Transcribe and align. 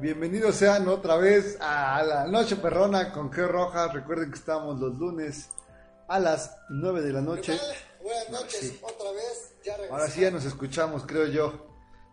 Bienvenidos 0.00 0.56
sean 0.56 0.88
otra 0.88 1.18
vez 1.18 1.58
a 1.60 2.02
la 2.02 2.26
Noche 2.26 2.56
Perrona 2.56 3.12
con 3.12 3.30
G 3.30 3.46
Roja. 3.46 3.88
Recuerden 3.88 4.30
que 4.30 4.38
estamos 4.38 4.80
los 4.80 4.96
lunes 4.98 5.50
a 6.08 6.18
las 6.18 6.56
9 6.70 7.02
de 7.02 7.12
la 7.12 7.20
noche. 7.20 7.58
Buenas 8.02 8.30
noches, 8.30 8.76
otra 8.80 9.12
vez. 9.12 9.52
Ya 9.62 9.74
Ahora 9.90 10.08
sí 10.08 10.22
ya 10.22 10.30
nos 10.30 10.46
escuchamos, 10.46 11.04
creo 11.06 11.26
yo. 11.26 11.66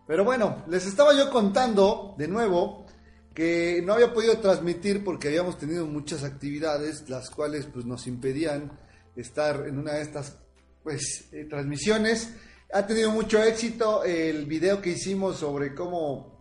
Pero 0.06 0.22
bueno, 0.22 0.64
les 0.68 0.84
estaba 0.84 1.14
yo 1.14 1.30
contando 1.30 2.14
de 2.18 2.28
nuevo 2.28 2.84
que 3.32 3.80
no 3.82 3.94
había 3.94 4.12
podido 4.12 4.36
transmitir 4.36 5.02
porque 5.02 5.28
habíamos 5.28 5.56
tenido 5.56 5.86
muchas 5.86 6.24
actividades, 6.24 7.08
las 7.08 7.30
cuales 7.30 7.64
pues 7.72 7.86
nos 7.86 8.06
impedían 8.06 8.70
estar 9.16 9.66
en 9.66 9.78
una 9.78 9.94
de 9.94 10.02
estas 10.02 10.36
pues 10.82 11.30
eh, 11.32 11.46
transmisiones. 11.48 12.34
Ha 12.70 12.86
tenido 12.86 13.10
mucho 13.12 13.42
éxito 13.42 14.04
el 14.04 14.44
video 14.44 14.82
que 14.82 14.90
hicimos 14.90 15.38
sobre 15.38 15.74
cómo 15.74 16.37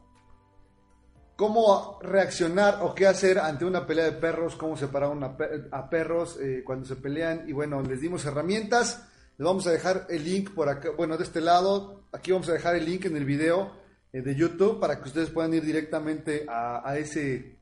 cómo 1.37 1.99
reaccionar 2.01 2.79
o 2.81 2.93
qué 2.93 3.07
hacer 3.07 3.37
ante 3.39 3.63
una 3.63 3.85
pelea 3.85 4.05
de 4.05 4.11
perros, 4.13 4.55
cómo 4.55 4.75
separar 4.75 5.11
una 5.11 5.37
a 5.71 5.89
perros 5.89 6.37
eh, 6.41 6.63
cuando 6.65 6.85
se 6.85 6.95
pelean 6.97 7.47
y 7.47 7.53
bueno, 7.53 7.81
les 7.81 8.01
dimos 8.01 8.25
herramientas. 8.25 9.07
Les 9.37 9.45
vamos 9.45 9.67
a 9.67 9.71
dejar 9.71 10.07
el 10.09 10.25
link 10.25 10.53
por 10.53 10.67
acá, 10.67 10.89
bueno, 10.97 11.15
de 11.15 11.23
este 11.23 11.39
lado, 11.39 12.07
aquí 12.11 12.31
vamos 12.31 12.49
a 12.49 12.53
dejar 12.53 12.75
el 12.75 12.85
link 12.85 13.05
en 13.05 13.15
el 13.15 13.23
video 13.23 13.71
eh, 14.11 14.21
de 14.23 14.35
YouTube 14.35 14.79
para 14.79 14.99
que 14.99 15.09
ustedes 15.09 15.29
puedan 15.29 15.53
ir 15.53 15.63
directamente 15.63 16.47
a, 16.49 16.81
a, 16.83 16.97
ese, 16.97 17.59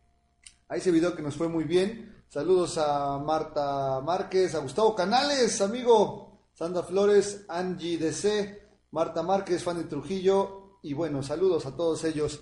a 0.70 0.78
ese 0.78 0.90
video 0.92 1.14
que 1.14 1.22
nos 1.22 1.36
fue 1.36 1.50
muy 1.50 1.66
bien. 1.66 2.24
Saludos 2.30 2.78
a 2.78 3.20
Marta 3.20 4.00
Márquez, 4.02 4.56
a 4.56 4.60
Gustavo 4.60 4.96
Canales, 4.96 5.60
amigo, 5.60 6.48
Sandra 6.54 6.82
Flores, 6.82 7.44
Angie 7.50 7.98
DC, 7.98 8.68
Marta 8.92 9.22
Márquez, 9.22 9.62
Fanny 9.62 9.84
Trujillo 9.84 10.80
y 10.82 10.94
bueno, 10.94 11.22
saludos 11.22 11.66
a 11.66 11.76
todos 11.76 12.06
ellos. 12.06 12.42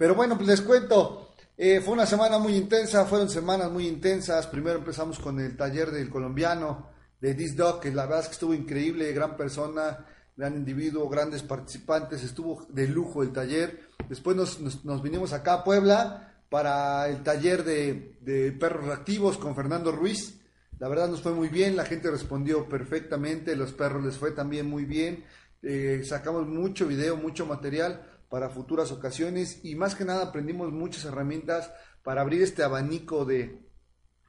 Pero 0.00 0.14
bueno, 0.14 0.34
pues 0.34 0.48
les 0.48 0.62
cuento, 0.62 1.34
eh, 1.58 1.82
fue 1.82 1.92
una 1.92 2.06
semana 2.06 2.38
muy 2.38 2.56
intensa, 2.56 3.04
fueron 3.04 3.28
semanas 3.28 3.70
muy 3.70 3.86
intensas. 3.86 4.46
Primero 4.46 4.78
empezamos 4.78 5.18
con 5.18 5.38
el 5.38 5.58
taller 5.58 5.90
del 5.90 6.08
colombiano 6.08 6.86
de 7.20 7.34
This 7.34 7.54
Dog, 7.54 7.80
que 7.80 7.90
la 7.90 8.06
verdad 8.06 8.20
es 8.20 8.28
que 8.28 8.32
estuvo 8.32 8.54
increíble, 8.54 9.12
gran 9.12 9.36
persona, 9.36 10.06
gran 10.34 10.54
individuo, 10.54 11.06
grandes 11.10 11.42
participantes, 11.42 12.24
estuvo 12.24 12.64
de 12.70 12.88
lujo 12.88 13.22
el 13.22 13.30
taller. 13.30 13.90
Después 14.08 14.38
nos, 14.38 14.84
nos, 14.86 15.02
vinimos 15.02 15.34
acá 15.34 15.52
a 15.52 15.64
Puebla 15.64 16.32
para 16.48 17.06
el 17.06 17.22
taller 17.22 17.62
de, 17.62 18.56
perros 18.58 18.86
reactivos 18.86 19.36
con 19.36 19.54
Fernando 19.54 19.92
Ruiz. 19.92 20.40
La 20.78 20.88
verdad 20.88 21.10
nos 21.10 21.20
fue 21.20 21.32
muy 21.32 21.48
bien, 21.48 21.76
la 21.76 21.84
gente 21.84 22.10
respondió 22.10 22.66
perfectamente, 22.70 23.54
los 23.54 23.74
perros 23.74 24.02
les 24.02 24.16
fue 24.16 24.30
también 24.30 24.66
muy 24.66 24.86
bien. 24.86 25.26
Eh, 25.62 26.00
sacamos 26.06 26.46
mucho 26.46 26.86
video, 26.86 27.18
mucho 27.18 27.44
material 27.44 28.09
para 28.30 28.48
futuras 28.48 28.92
ocasiones 28.92 29.60
y 29.64 29.74
más 29.74 29.94
que 29.94 30.04
nada 30.04 30.26
aprendimos 30.26 30.72
muchas 30.72 31.04
herramientas 31.04 31.70
para 32.02 32.22
abrir 32.22 32.40
este 32.42 32.62
abanico 32.62 33.24
de, 33.24 33.58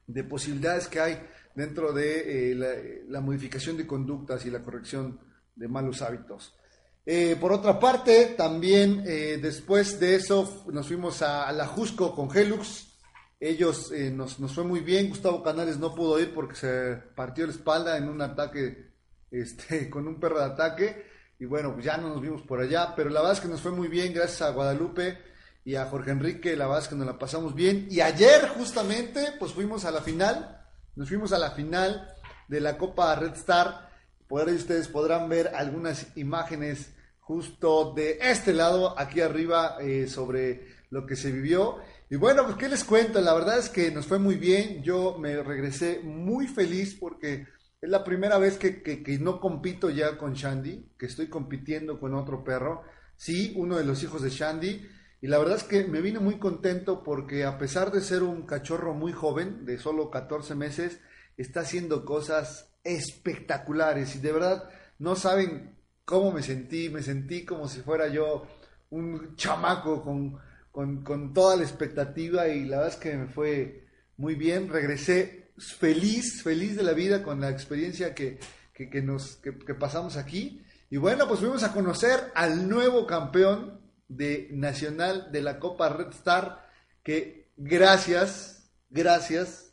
de 0.08 0.24
posibilidades 0.24 0.88
que 0.88 1.00
hay 1.00 1.18
dentro 1.54 1.92
de 1.92 2.50
eh, 2.52 3.04
la, 3.08 3.20
modificación 3.20 3.76
de 3.76 3.86
conductas 3.86 4.44
y 4.44 4.50
la 4.50 4.62
corrección 4.62 5.20
de 5.54 5.68
malos 5.68 6.02
hábitos. 6.02 6.54
Eh, 7.06 7.36
por 7.40 7.52
otra 7.52 7.78
parte, 7.78 8.34
también 8.36 9.04
eh, 9.06 9.38
después 9.40 9.98
de 10.00 10.16
eso 10.16 10.64
nos 10.72 10.88
fuimos 10.88 11.22
a, 11.22 11.50
la 11.52 11.66
Jusco 11.66 12.14
con 12.14 12.36
Helux. 12.36 12.88
Ellos 13.38 13.92
nos, 14.12 14.38
nos, 14.38 14.52
fue 14.52 14.64
muy 14.64 14.80
bien. 14.80 15.08
Gustavo 15.08 15.42
Canales 15.42 15.78
no 15.78 15.94
pudo 15.94 16.18
ir 16.20 16.32
porque 16.32 16.54
se 16.54 16.96
partió 17.14 17.44
la 17.46 17.52
espalda 17.52 17.96
en 17.96 18.08
un 18.08 18.20
ataque 18.20 18.92
este, 19.30 19.90
con 19.90 20.08
un 20.08 20.18
perro 20.18 20.38
de 20.38 20.44
ataque 20.44 21.11
y 21.42 21.44
bueno, 21.44 21.72
pues 21.72 21.84
ya 21.84 21.96
no 21.96 22.08
nos 22.08 22.22
vimos 22.22 22.40
por 22.42 22.60
allá, 22.60 22.94
pero 22.94 23.10
la 23.10 23.18
verdad 23.18 23.36
es 23.36 23.40
que 23.40 23.48
nos 23.48 23.60
fue 23.60 23.72
muy 23.72 23.88
bien, 23.88 24.14
gracias 24.14 24.42
a 24.42 24.52
Guadalupe 24.52 25.18
y 25.64 25.74
a 25.74 25.86
Jorge 25.86 26.12
Enrique, 26.12 26.54
la 26.54 26.66
verdad 26.66 26.84
es 26.84 26.88
que 26.88 26.94
nos 26.94 27.04
la 27.04 27.18
pasamos 27.18 27.56
bien. 27.56 27.88
Y 27.90 28.00
ayer 28.00 28.46
justamente, 28.50 29.26
pues 29.40 29.50
fuimos 29.50 29.84
a 29.84 29.90
la 29.90 30.02
final, 30.02 30.64
nos 30.94 31.08
fuimos 31.08 31.32
a 31.32 31.40
la 31.40 31.50
final 31.50 32.14
de 32.46 32.60
la 32.60 32.78
Copa 32.78 33.12
Red 33.16 33.32
Star. 33.32 33.90
Por 34.28 34.48
ahí 34.48 34.54
ustedes 34.54 34.86
podrán 34.86 35.28
ver 35.28 35.48
algunas 35.56 36.16
imágenes 36.16 36.92
justo 37.18 37.92
de 37.92 38.20
este 38.22 38.52
lado, 38.52 38.96
aquí 38.96 39.20
arriba, 39.20 39.78
eh, 39.80 40.06
sobre 40.06 40.68
lo 40.90 41.06
que 41.06 41.16
se 41.16 41.32
vivió. 41.32 41.78
Y 42.08 42.14
bueno, 42.14 42.44
pues 42.44 42.54
qué 42.54 42.68
les 42.68 42.84
cuento, 42.84 43.20
la 43.20 43.34
verdad 43.34 43.58
es 43.58 43.68
que 43.68 43.90
nos 43.90 44.06
fue 44.06 44.20
muy 44.20 44.36
bien, 44.36 44.80
yo 44.84 45.18
me 45.18 45.42
regresé 45.42 46.02
muy 46.04 46.46
feliz 46.46 46.96
porque 47.00 47.48
es 47.82 47.90
la 47.90 48.04
primera 48.04 48.38
vez 48.38 48.58
que, 48.58 48.80
que, 48.80 49.18
no 49.18 49.40
compito 49.40 49.90
ya 49.90 50.16
con 50.16 50.34
Shandy, 50.34 50.92
que 50.96 51.06
estoy 51.06 51.28
compitiendo 51.28 51.98
con 51.98 52.14
otro 52.14 52.44
perro. 52.44 52.84
Sí, 53.16 53.52
uno 53.56 53.76
de 53.76 53.84
los 53.84 54.00
hijos 54.04 54.22
de 54.22 54.30
Shandy. 54.30 54.88
Y 55.20 55.26
la 55.26 55.38
verdad 55.38 55.56
es 55.56 55.64
que 55.64 55.84
me 55.88 56.00
vine 56.00 56.20
muy 56.20 56.38
contento 56.38 57.02
porque 57.02 57.44
a 57.44 57.58
pesar 57.58 57.90
de 57.90 58.00
ser 58.00 58.22
un 58.22 58.46
cachorro 58.46 58.94
muy 58.94 59.12
joven, 59.12 59.64
de 59.66 59.78
solo 59.78 60.10
14 60.10 60.54
meses, 60.54 61.00
está 61.36 61.60
haciendo 61.60 62.04
cosas 62.04 62.72
espectaculares. 62.84 64.14
Y 64.14 64.20
de 64.20 64.32
verdad 64.32 64.70
no 65.00 65.16
saben 65.16 65.74
cómo 66.04 66.30
me 66.30 66.44
sentí. 66.44 66.88
Me 66.88 67.02
sentí 67.02 67.44
como 67.44 67.66
si 67.66 67.80
fuera 67.80 68.06
yo 68.06 68.46
un 68.90 69.34
chamaco 69.34 70.04
con, 70.04 70.38
con, 70.70 71.02
con 71.02 71.34
toda 71.34 71.56
la 71.56 71.64
expectativa 71.64 72.46
y 72.46 72.64
la 72.64 72.76
verdad 72.76 72.94
es 72.94 73.00
que 73.00 73.16
me 73.16 73.26
fue 73.26 73.88
muy 74.16 74.36
bien. 74.36 74.68
Regresé 74.68 75.41
feliz, 75.58 76.42
feliz 76.42 76.76
de 76.76 76.82
la 76.82 76.92
vida 76.92 77.22
con 77.22 77.40
la 77.40 77.50
experiencia 77.50 78.14
que, 78.14 78.38
que, 78.72 79.74
pasamos 79.78 80.16
aquí. 80.16 80.64
Y 80.90 80.96
bueno, 80.96 81.26
pues 81.26 81.40
fuimos 81.40 81.62
a 81.62 81.72
conocer 81.72 82.30
al 82.34 82.68
nuevo 82.68 83.06
campeón 83.06 83.80
de 84.08 84.48
Nacional 84.52 85.30
de 85.32 85.42
la 85.42 85.58
Copa 85.58 85.88
Red 85.88 86.10
Star, 86.10 86.68
que 87.02 87.50
gracias, 87.56 88.70
gracias, 88.90 89.72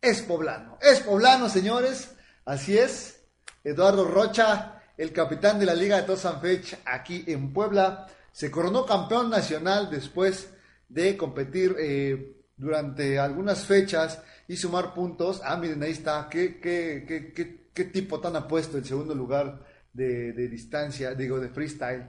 es 0.00 0.22
poblano. 0.22 0.78
Es 0.80 1.00
poblano, 1.00 1.48
señores. 1.48 2.10
Así 2.44 2.76
es. 2.76 3.22
Eduardo 3.62 4.04
Rocha, 4.04 4.82
el 4.96 5.12
capitán 5.12 5.58
de 5.58 5.66
la 5.66 5.74
Liga 5.74 5.96
de 5.96 6.02
Tosanfech 6.04 6.80
aquí 6.86 7.24
en 7.26 7.52
Puebla, 7.52 8.06
se 8.32 8.50
coronó 8.50 8.86
campeón 8.86 9.28
nacional 9.28 9.90
después 9.90 10.50
de 10.88 11.16
competir 11.16 11.76
eh, 11.78 12.36
durante 12.56 13.18
algunas 13.18 13.64
fechas 13.64 14.22
y 14.50 14.56
sumar 14.56 14.94
puntos. 14.94 15.40
Ah, 15.44 15.56
miren, 15.56 15.80
ahí 15.84 15.92
está. 15.92 16.26
¿Qué, 16.28 16.58
qué, 16.58 17.04
qué, 17.06 17.70
qué, 17.72 17.84
tipo 17.84 18.18
tan 18.18 18.34
apuesto 18.34 18.78
el 18.78 18.84
segundo 18.84 19.14
lugar 19.14 19.64
de, 19.92 20.32
de, 20.32 20.48
distancia, 20.48 21.14
digo, 21.14 21.38
de 21.38 21.50
freestyle? 21.50 22.08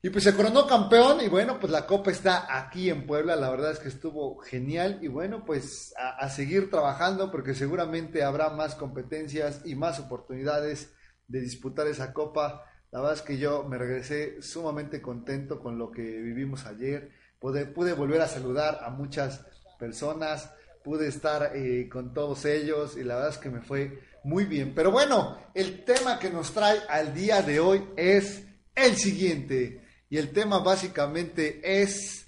Y 0.00 0.08
pues 0.08 0.24
se 0.24 0.34
coronó 0.34 0.66
campeón 0.66 1.20
y 1.20 1.28
bueno, 1.28 1.60
pues 1.60 1.70
la 1.70 1.84
copa 1.84 2.12
está 2.12 2.46
aquí 2.58 2.88
en 2.88 3.06
Puebla. 3.06 3.36
La 3.36 3.50
verdad 3.50 3.72
es 3.72 3.78
que 3.78 3.88
estuvo 3.88 4.38
genial 4.38 5.00
y 5.02 5.08
bueno, 5.08 5.44
pues 5.44 5.92
a, 5.98 6.24
a 6.24 6.30
seguir 6.30 6.70
trabajando 6.70 7.30
porque 7.30 7.52
seguramente 7.52 8.22
habrá 8.22 8.48
más 8.48 8.74
competencias 8.74 9.60
y 9.66 9.74
más 9.74 10.00
oportunidades 10.00 10.94
de 11.28 11.42
disputar 11.42 11.86
esa 11.88 12.14
copa. 12.14 12.64
La 12.90 13.00
verdad 13.00 13.16
es 13.16 13.22
que 13.22 13.36
yo 13.36 13.64
me 13.64 13.76
regresé 13.76 14.40
sumamente 14.40 15.02
contento 15.02 15.60
con 15.60 15.76
lo 15.76 15.90
que 15.90 16.00
vivimos 16.00 16.64
ayer. 16.64 17.10
Pude, 17.38 17.66
pude 17.66 17.92
volver 17.92 18.22
a 18.22 18.28
saludar 18.28 18.78
a 18.82 18.88
muchas 18.88 19.44
personas, 19.78 20.54
pude 20.82 21.08
estar 21.08 21.52
eh, 21.54 21.88
con 21.90 22.12
todos 22.14 22.44
ellos 22.44 22.96
y 22.96 23.04
la 23.04 23.16
verdad 23.16 23.30
es 23.30 23.38
que 23.38 23.50
me 23.50 23.60
fue 23.60 24.00
muy 24.24 24.44
bien. 24.44 24.74
Pero 24.74 24.90
bueno, 24.90 25.38
el 25.54 25.84
tema 25.84 26.18
que 26.18 26.30
nos 26.30 26.52
trae 26.52 26.78
al 26.88 27.14
día 27.14 27.42
de 27.42 27.60
hoy 27.60 27.84
es 27.96 28.42
el 28.74 28.96
siguiente. 28.96 29.84
Y 30.08 30.18
el 30.18 30.32
tema 30.32 30.58
básicamente 30.58 31.60
es, 31.82 32.26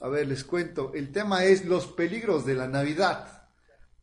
a 0.00 0.08
ver, 0.08 0.26
les 0.26 0.44
cuento, 0.44 0.92
el 0.94 1.12
tema 1.12 1.44
es 1.44 1.64
los 1.64 1.86
peligros 1.86 2.44
de 2.44 2.54
la 2.54 2.66
Navidad. 2.66 3.48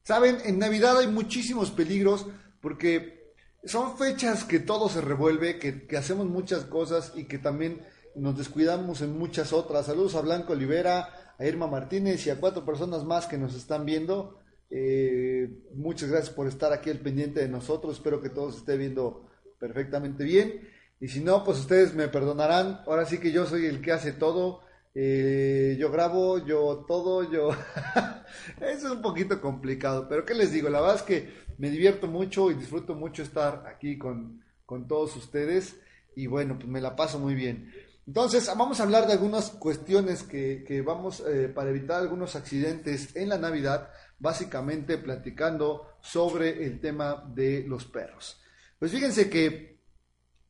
Saben, 0.04 0.38
en 0.46 0.58
Navidad 0.58 0.98
hay 0.98 1.08
muchísimos 1.08 1.72
peligros 1.72 2.28
porque 2.62 3.34
son 3.66 3.98
fechas 3.98 4.44
que 4.46 4.60
todo 4.60 4.90
se 4.90 5.02
revuelve, 5.02 5.60
que, 5.60 5.86
que 5.86 5.98
hacemos 5.98 6.28
muchas 6.28 6.64
cosas 6.66 7.12
y 7.16 7.26
que 7.26 7.38
también 7.38 7.82
nos 8.16 8.38
descuidamos 8.38 9.02
en 9.02 9.18
muchas 9.18 9.54
otras. 9.54 9.86
Saludos 9.86 10.16
a 10.16 10.22
Blanco 10.22 10.54
Olivera, 10.54 11.34
a 11.38 11.46
Irma 11.46 11.68
Martínez 11.68 12.26
y 12.26 12.30
a 12.30 12.40
cuatro 12.40 12.66
personas 12.66 13.04
más 13.04 13.26
que 13.28 13.38
nos 13.38 13.56
están 13.56 13.86
viendo. 13.86 14.40
Eh, 14.70 15.50
muchas 15.74 16.10
gracias 16.10 16.34
por 16.34 16.48
estar 16.48 16.72
aquí 16.74 16.90
al 16.90 17.00
pendiente 17.00 17.40
de 17.40 17.50
nosotros. 17.50 17.96
Espero 17.96 18.22
que 18.22 18.30
todos 18.30 18.58
esté 18.58 18.78
viendo 18.78 19.30
perfectamente 19.60 20.24
bien. 20.24 20.68
Y 21.00 21.08
si 21.08 21.22
no, 21.22 21.44
pues 21.44 21.60
ustedes 21.60 21.94
me 21.94 22.08
perdonarán. 22.08 22.82
Ahora 22.86 23.06
sí 23.06 23.20
que 23.20 23.32
yo 23.32 23.46
soy 23.46 23.66
el 23.66 23.82
que 23.82 23.92
hace 23.92 24.12
todo. 24.12 24.62
Eh, 24.94 25.78
yo 25.80 25.92
grabo, 25.92 26.46
yo 26.46 26.86
todo, 26.88 27.30
yo... 27.32 27.52
Eso 28.62 28.88
es 28.88 28.92
un 28.92 29.02
poquito 29.02 29.40
complicado. 29.40 30.08
Pero 30.10 30.26
¿qué 30.26 30.34
les 30.34 30.52
digo? 30.52 30.70
La 30.70 30.82
verdad 30.82 30.98
es 30.98 31.04
que 31.04 31.34
me 31.58 31.70
divierto 31.70 32.08
mucho 32.08 32.52
y 32.52 32.56
disfruto 32.56 32.96
mucho 32.96 33.24
estar 33.24 33.66
aquí 33.68 33.98
con, 33.98 34.44
con 34.66 34.88
todos 34.88 35.16
ustedes. 35.16 35.80
Y 36.16 36.28
bueno, 36.28 36.58
pues 36.58 36.68
me 36.68 36.82
la 36.82 36.96
paso 36.96 37.18
muy 37.18 37.36
bien. 37.36 37.72
Entonces, 38.10 38.48
vamos 38.58 38.80
a 38.80 38.84
hablar 38.84 39.06
de 39.06 39.14
algunas 39.14 39.52
cuestiones 39.52 40.24
que, 40.24 40.84
vamos 40.84 41.20
eh, 41.28 41.48
para 41.48 41.70
evitar 41.70 42.02
algunos 42.02 42.36
accidentes 42.36 43.16
en 43.16 43.30
la 43.30 43.38
Navidad, 43.38 43.92
básicamente 44.18 44.98
platicando 44.98 45.86
sobre 46.02 46.66
el 46.66 46.80
tema 46.80 47.24
de 47.36 47.66
los 47.68 47.86
perros. 47.86 48.42
Pues 48.80 48.92
fíjense 48.92 49.30
que 49.30 49.80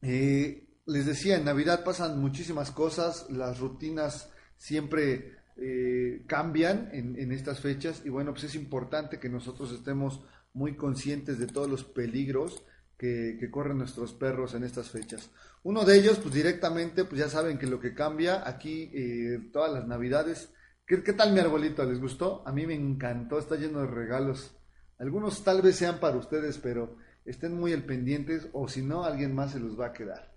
eh, 0.02 0.70
les 0.86 1.06
decía, 1.06 1.36
en 1.36 1.44
Navidad 1.44 1.84
pasan 1.84 2.22
muchísimas 2.22 2.72
cosas, 2.72 3.30
las 3.30 3.60
rutinas 3.60 4.30
siempre 4.56 5.40
eh, 5.58 6.24
cambian 6.28 6.90
en, 6.94 7.30
estas 7.34 7.60
fechas 7.60 8.04
y 8.06 8.10
bueno, 8.10 8.32
pues 8.32 8.46
es 8.46 8.56
importante 8.56 9.20
que 9.20 9.28
nosotros 9.28 9.74
estemos 9.74 10.22
muy 10.54 10.78
conscientes 10.78 11.38
de 11.38 11.48
todos 11.48 11.70
los 11.70 11.84
peligros 11.84 12.64
que, 13.00 13.50
corren 13.50 13.78
nuestros 13.80 14.14
perros 14.14 14.54
en 14.54 14.66
estas 14.66 14.90
fechas. 14.90 15.32
Uno 15.64 15.86
de 15.86 15.98
ellos, 15.98 16.20
pues 16.20 16.34
directamente, 16.34 17.06
pues 17.06 17.20
ya 17.20 17.30
saben 17.30 17.58
que 17.58 17.66
lo 17.66 17.80
que 17.80 17.96
cambia 17.96 18.48
aquí 18.48 18.92
eh, 18.94 19.50
todas 19.52 19.72
las 19.72 19.88
navidades. 19.88 20.52
¿Qué, 20.86 21.02
¿Qué 21.02 21.14
tal 21.14 21.32
mi 21.32 21.40
arbolito? 21.40 21.84
¿Les 21.86 22.00
gustó? 22.00 22.44
A 22.46 22.52
mí 22.52 22.68
me 22.68 22.76
encantó, 22.76 23.40
está 23.40 23.56
lleno 23.56 23.80
de 23.80 23.88
regalos. 23.88 24.56
Algunos 24.98 25.44
tal 25.44 25.62
vez 25.62 25.78
sean 25.78 26.00
para 26.00 26.18
ustedes, 26.18 26.58
pero 26.58 26.98
estén 27.26 27.56
muy 27.56 27.72
al 27.72 27.84
pendientes 27.84 28.48
o 28.52 28.68
si 28.68 28.82
no, 28.82 29.06
alguien 29.06 29.34
más 29.34 29.54
se 29.54 29.60
los 29.60 29.80
va 29.80 29.88
a 29.88 29.94
quedar. 29.94 30.34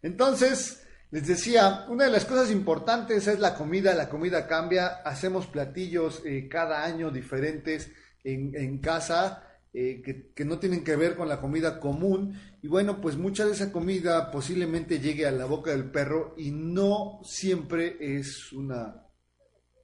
Entonces, 0.00 0.86
les 1.10 1.26
decía, 1.26 1.86
una 1.88 2.04
de 2.04 2.10
las 2.10 2.24
cosas 2.24 2.50
importantes 2.50 3.26
es 3.26 3.40
la 3.40 3.54
comida, 3.54 3.94
la 3.94 4.08
comida 4.08 4.46
cambia, 4.46 4.86
hacemos 5.04 5.46
platillos 5.46 6.22
eh, 6.24 6.48
cada 6.48 6.84
año 6.84 7.10
diferentes 7.10 7.90
en, 8.22 8.78
casa 8.78 9.45
eh, 9.78 10.32
que, 10.34 10.44
no 10.46 10.58
tienen 10.58 10.82
que 10.82 10.96
ver 10.96 11.16
con 11.16 11.28
la 11.28 11.38
comida 11.38 11.80
común 11.80 12.40
y 12.62 12.66
bueno, 12.66 12.98
pues 12.98 13.18
mucha 13.18 13.44
de 13.44 13.52
esa 13.52 13.70
comida 13.70 14.30
posiblemente 14.30 15.00
llegue 15.00 15.26
a 15.26 15.30
la 15.30 15.44
boca 15.44 15.70
del 15.72 15.90
perro 15.90 16.34
y 16.38 16.50
no 16.50 17.20
siempre 17.24 17.98
es 18.00 18.54
una 18.54 19.06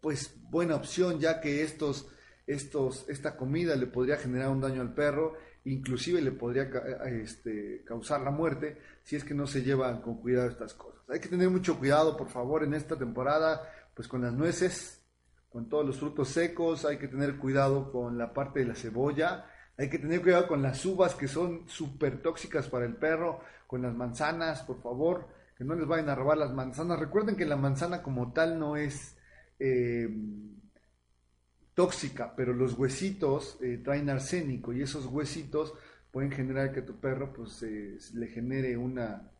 pues 0.00 0.34
buena 0.48 0.76
opción 0.76 1.20
ya 1.20 1.42
que 1.42 1.62
estos, 1.62 2.08
estos, 2.46 3.06
esta 3.10 3.36
comida 3.36 3.76
le 3.76 3.86
podría 3.86 4.16
generar 4.16 4.48
un 4.48 4.62
daño 4.62 4.80
al 4.80 4.94
perro 4.94 5.34
inclusive 5.64 6.22
le 6.22 6.32
podría 6.32 6.70
este, 7.04 7.84
causar 7.84 8.22
la 8.22 8.30
muerte 8.30 8.78
si 9.02 9.16
es 9.16 9.24
que 9.24 9.34
no 9.34 9.46
se 9.46 9.62
llevan 9.62 10.00
con 10.00 10.22
cuidado 10.22 10.48
estas 10.48 10.72
cosas. 10.72 11.02
Hay 11.10 11.20
que 11.20 11.28
tener 11.28 11.50
mucho 11.50 11.78
cuidado, 11.78 12.16
por 12.16 12.30
favor, 12.30 12.64
en 12.64 12.72
esta 12.72 12.96
temporada, 12.96 13.62
pues 13.94 14.08
con 14.08 14.22
las 14.22 14.32
nueces, 14.32 15.02
con 15.50 15.68
todos 15.68 15.84
los 15.84 15.98
frutos 15.98 16.30
secos, 16.30 16.86
hay 16.86 16.96
que 16.96 17.08
tener 17.08 17.36
cuidado 17.36 17.92
con 17.92 18.16
la 18.16 18.32
parte 18.32 18.60
de 18.60 18.66
la 18.68 18.74
cebolla, 18.74 19.44
hay 19.76 19.88
que 19.88 19.98
tener 19.98 20.22
cuidado 20.22 20.46
con 20.46 20.62
las 20.62 20.84
uvas 20.84 21.14
que 21.14 21.28
son 21.28 21.68
súper 21.68 22.22
tóxicas 22.22 22.68
para 22.68 22.84
el 22.84 22.96
perro, 22.96 23.40
con 23.66 23.82
las 23.82 23.94
manzanas, 23.94 24.62
por 24.62 24.80
favor, 24.82 25.28
que 25.56 25.64
no 25.64 25.74
les 25.74 25.86
vayan 25.86 26.08
a 26.08 26.14
robar 26.14 26.38
las 26.38 26.52
manzanas. 26.52 27.00
Recuerden 27.00 27.36
que 27.36 27.46
la 27.46 27.56
manzana 27.56 28.02
como 28.02 28.32
tal 28.32 28.58
no 28.58 28.76
es... 28.76 29.16
Eh, 29.58 30.08
tóxica, 31.74 32.34
pero 32.36 32.52
los 32.52 32.74
huesitos 32.74 33.58
eh, 33.62 33.80
traen 33.82 34.10
arsénico 34.10 34.72
y 34.72 34.82
esos 34.82 35.06
huesitos 35.06 35.74
pueden 36.10 36.30
generar 36.30 36.72
que 36.72 36.82
tu 36.82 37.00
perro 37.00 37.32
pues 37.32 37.62
le 37.62 38.26
genere 38.26 38.76
una 38.76 39.30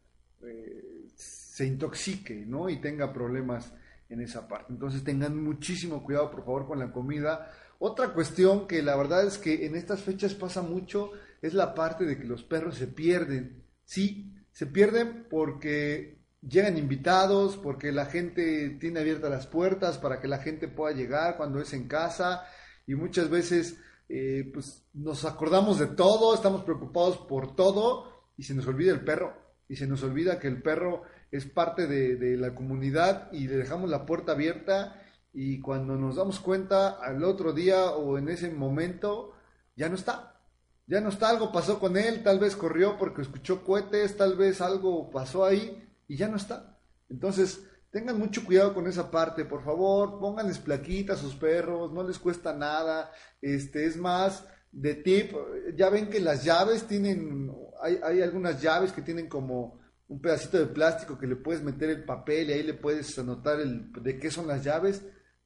eh, 0.43 1.09
se 1.15 1.67
intoxique, 1.67 2.47
¿no? 2.47 2.69
Y 2.71 2.81
tenga 2.81 3.13
problemas 3.13 3.73
en 4.09 4.21
esa 4.21 4.49
parte. 4.49 4.73
Entonces 4.73 5.05
tengan 5.05 5.43
muchísimo 5.43 6.03
cuidado, 6.03 6.31
por 6.31 6.45
favor, 6.45 6.67
con 6.67 6.79
la 6.79 6.91
comida. 6.91 7.53
Otra 7.85 8.13
cuestión 8.13 8.69
que 8.69 8.81
la 8.81 8.95
verdad 8.95 9.27
es 9.27 9.39
que 9.39 9.67
en 9.67 9.75
estas 9.75 10.03
fechas 10.03 10.35
pasa 10.35 10.63
mucho 10.63 11.11
es 11.41 11.53
la 11.53 11.75
parte 11.75 12.05
de 12.05 12.17
que 12.17 12.23
los 12.23 12.45
perros 12.45 12.77
se 12.77 12.87
pierden. 12.87 13.65
Sí, 13.85 14.33
se 14.53 14.67
pierden 14.67 15.27
porque 15.29 16.23
llegan 16.43 16.79
invitados, 16.79 17.57
porque 17.57 17.91
la 17.91 18.07
gente 18.07 18.71
tiene 18.79 19.01
abiertas 19.01 19.33
las 19.33 19.49
puertas 19.49 19.99
para 19.99 20.21
que 20.21 20.29
la 20.29 20.39
gente 20.39 20.69
pueda 20.69 20.95
llegar 20.95 21.37
cuando 21.37 21.61
es 21.61 21.73
en 21.73 21.89
casa 21.89 22.45
y 22.87 22.95
muchas 22.95 23.29
veces 23.29 23.81
eh, 24.09 24.49
pues 24.55 24.85
nos 24.93 25.25
acordamos 25.25 25.81
de 25.81 25.89
todo, 25.89 26.37
estamos 26.37 26.63
preocupados 26.63 27.19
por 27.19 27.57
todo 27.57 28.29
y 28.37 28.45
se 28.45 28.55
nos 28.55 28.69
olvida 28.69 28.93
el 28.93 29.03
perro 29.03 29.37
y 29.69 29.75
se 29.75 29.89
nos 29.89 30.05
olvida 30.05 30.39
que 30.39 30.47
el 30.47 30.63
perro 30.63 31.03
es 31.33 31.47
parte 31.47 31.89
de, 31.89 32.15
de 32.15 32.37
la 32.37 32.55
comunidad 32.55 33.33
y 33.33 33.49
le 33.49 33.57
dejamos 33.57 33.91
la 33.91 34.07
puerta 34.07 34.31
abierta 34.31 35.02
y 35.33 35.61
cuando 35.61 35.97
nos 35.97 36.17
damos 36.17 36.41
cuenta 36.41 36.91
al 37.03 37.25
otro 37.25 37.53
día 37.53 37.93
o 37.93 38.19
en 38.19 38.29
ese 38.29 38.51
momento 38.51 39.33
ya 39.77 39.89
no 39.89 39.95
está. 39.95 40.41
Ya 40.87 41.01
no 41.01 41.09
está, 41.09 41.31
algo 41.31 41.53
pasó 41.53 41.79
con 41.79 41.97
él, 41.97 42.23
tal 42.23 42.39
vez 42.39 42.57
corrió 42.57 42.99
porque 42.99 43.23
escuchó 43.23 43.65
cohetes, 43.65 44.17
tal 44.17 44.37
vez 44.37 44.61
algo 44.61 45.11
pasó 45.11 45.45
ahí 45.45 45.89
y 46.09 46.17
ya 46.17 46.29
no 46.29 46.37
está. 46.37 46.79
Entonces, 47.09 47.65
tengan 47.91 48.19
mucho 48.19 48.45
cuidado 48.45 48.75
con 48.75 48.87
esa 48.87 49.11
parte, 49.11 49.45
por 49.45 49.65
favor, 49.65 50.19
pónganles 50.19 50.59
plaquitas 50.59 51.19
a 51.19 51.23
sus 51.23 51.37
perros, 51.37 51.93
no 51.93 52.03
les 52.03 52.19
cuesta 52.19 52.53
nada. 52.53 53.11
Este, 53.41 53.87
es 53.87 53.97
más, 53.97 54.45
de 54.73 54.95
tip, 54.97 55.33
ya 55.77 55.89
ven 55.91 56.09
que 56.11 56.19
las 56.19 56.45
llaves 56.45 56.85
tienen, 56.87 57.51
hay, 57.81 58.01
hay 58.03 58.23
algunas 58.23 58.61
llaves 58.61 58.91
que 58.93 59.03
tienen 59.03 59.29
como 59.29 59.81
un 60.09 60.21
pedacito 60.21 60.59
de 60.59 60.67
plástico 60.67 61.19
que 61.19 61.27
le 61.27 61.37
puedes 61.37 61.63
meter 61.63 61.91
el 61.91 62.05
papel 62.05 62.51
y 62.51 62.53
ahí 62.55 62.63
le 62.63 62.75
puedes 62.75 63.19
anotar 63.19 63.61
el, 63.61 63.93
de 63.93 64.19
qué 64.19 64.31
son 64.31 64.47
las 64.47 64.65
llaves. 64.65 65.03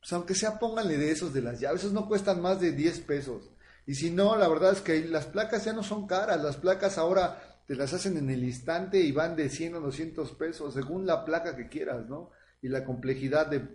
Pues 0.06 0.12
aunque 0.12 0.34
sea, 0.36 0.60
pónganle 0.60 0.98
de 0.98 1.10
esos 1.10 1.34
de 1.34 1.42
las 1.42 1.58
llaves, 1.58 1.80
esos 1.80 1.92
no 1.92 2.06
cuestan 2.06 2.40
más 2.40 2.60
de 2.60 2.70
10 2.70 3.00
pesos. 3.00 3.50
Y 3.88 3.94
si 3.96 4.12
no, 4.12 4.36
la 4.36 4.46
verdad 4.46 4.70
es 4.70 4.80
que 4.80 5.04
las 5.04 5.26
placas 5.26 5.64
ya 5.64 5.72
no 5.72 5.82
son 5.82 6.06
caras, 6.06 6.40
las 6.40 6.58
placas 6.58 6.96
ahora 6.96 7.58
te 7.66 7.74
las 7.74 7.92
hacen 7.92 8.16
en 8.16 8.30
el 8.30 8.44
instante 8.44 9.00
y 9.00 9.10
van 9.10 9.34
de 9.34 9.48
100 9.48 9.74
a 9.74 9.78
200 9.80 10.30
pesos, 10.34 10.74
según 10.74 11.06
la 11.06 11.24
placa 11.24 11.56
que 11.56 11.68
quieras, 11.68 12.06
¿no? 12.06 12.30
Y 12.62 12.68
la 12.68 12.84
complejidad 12.84 13.48
de, 13.48 13.66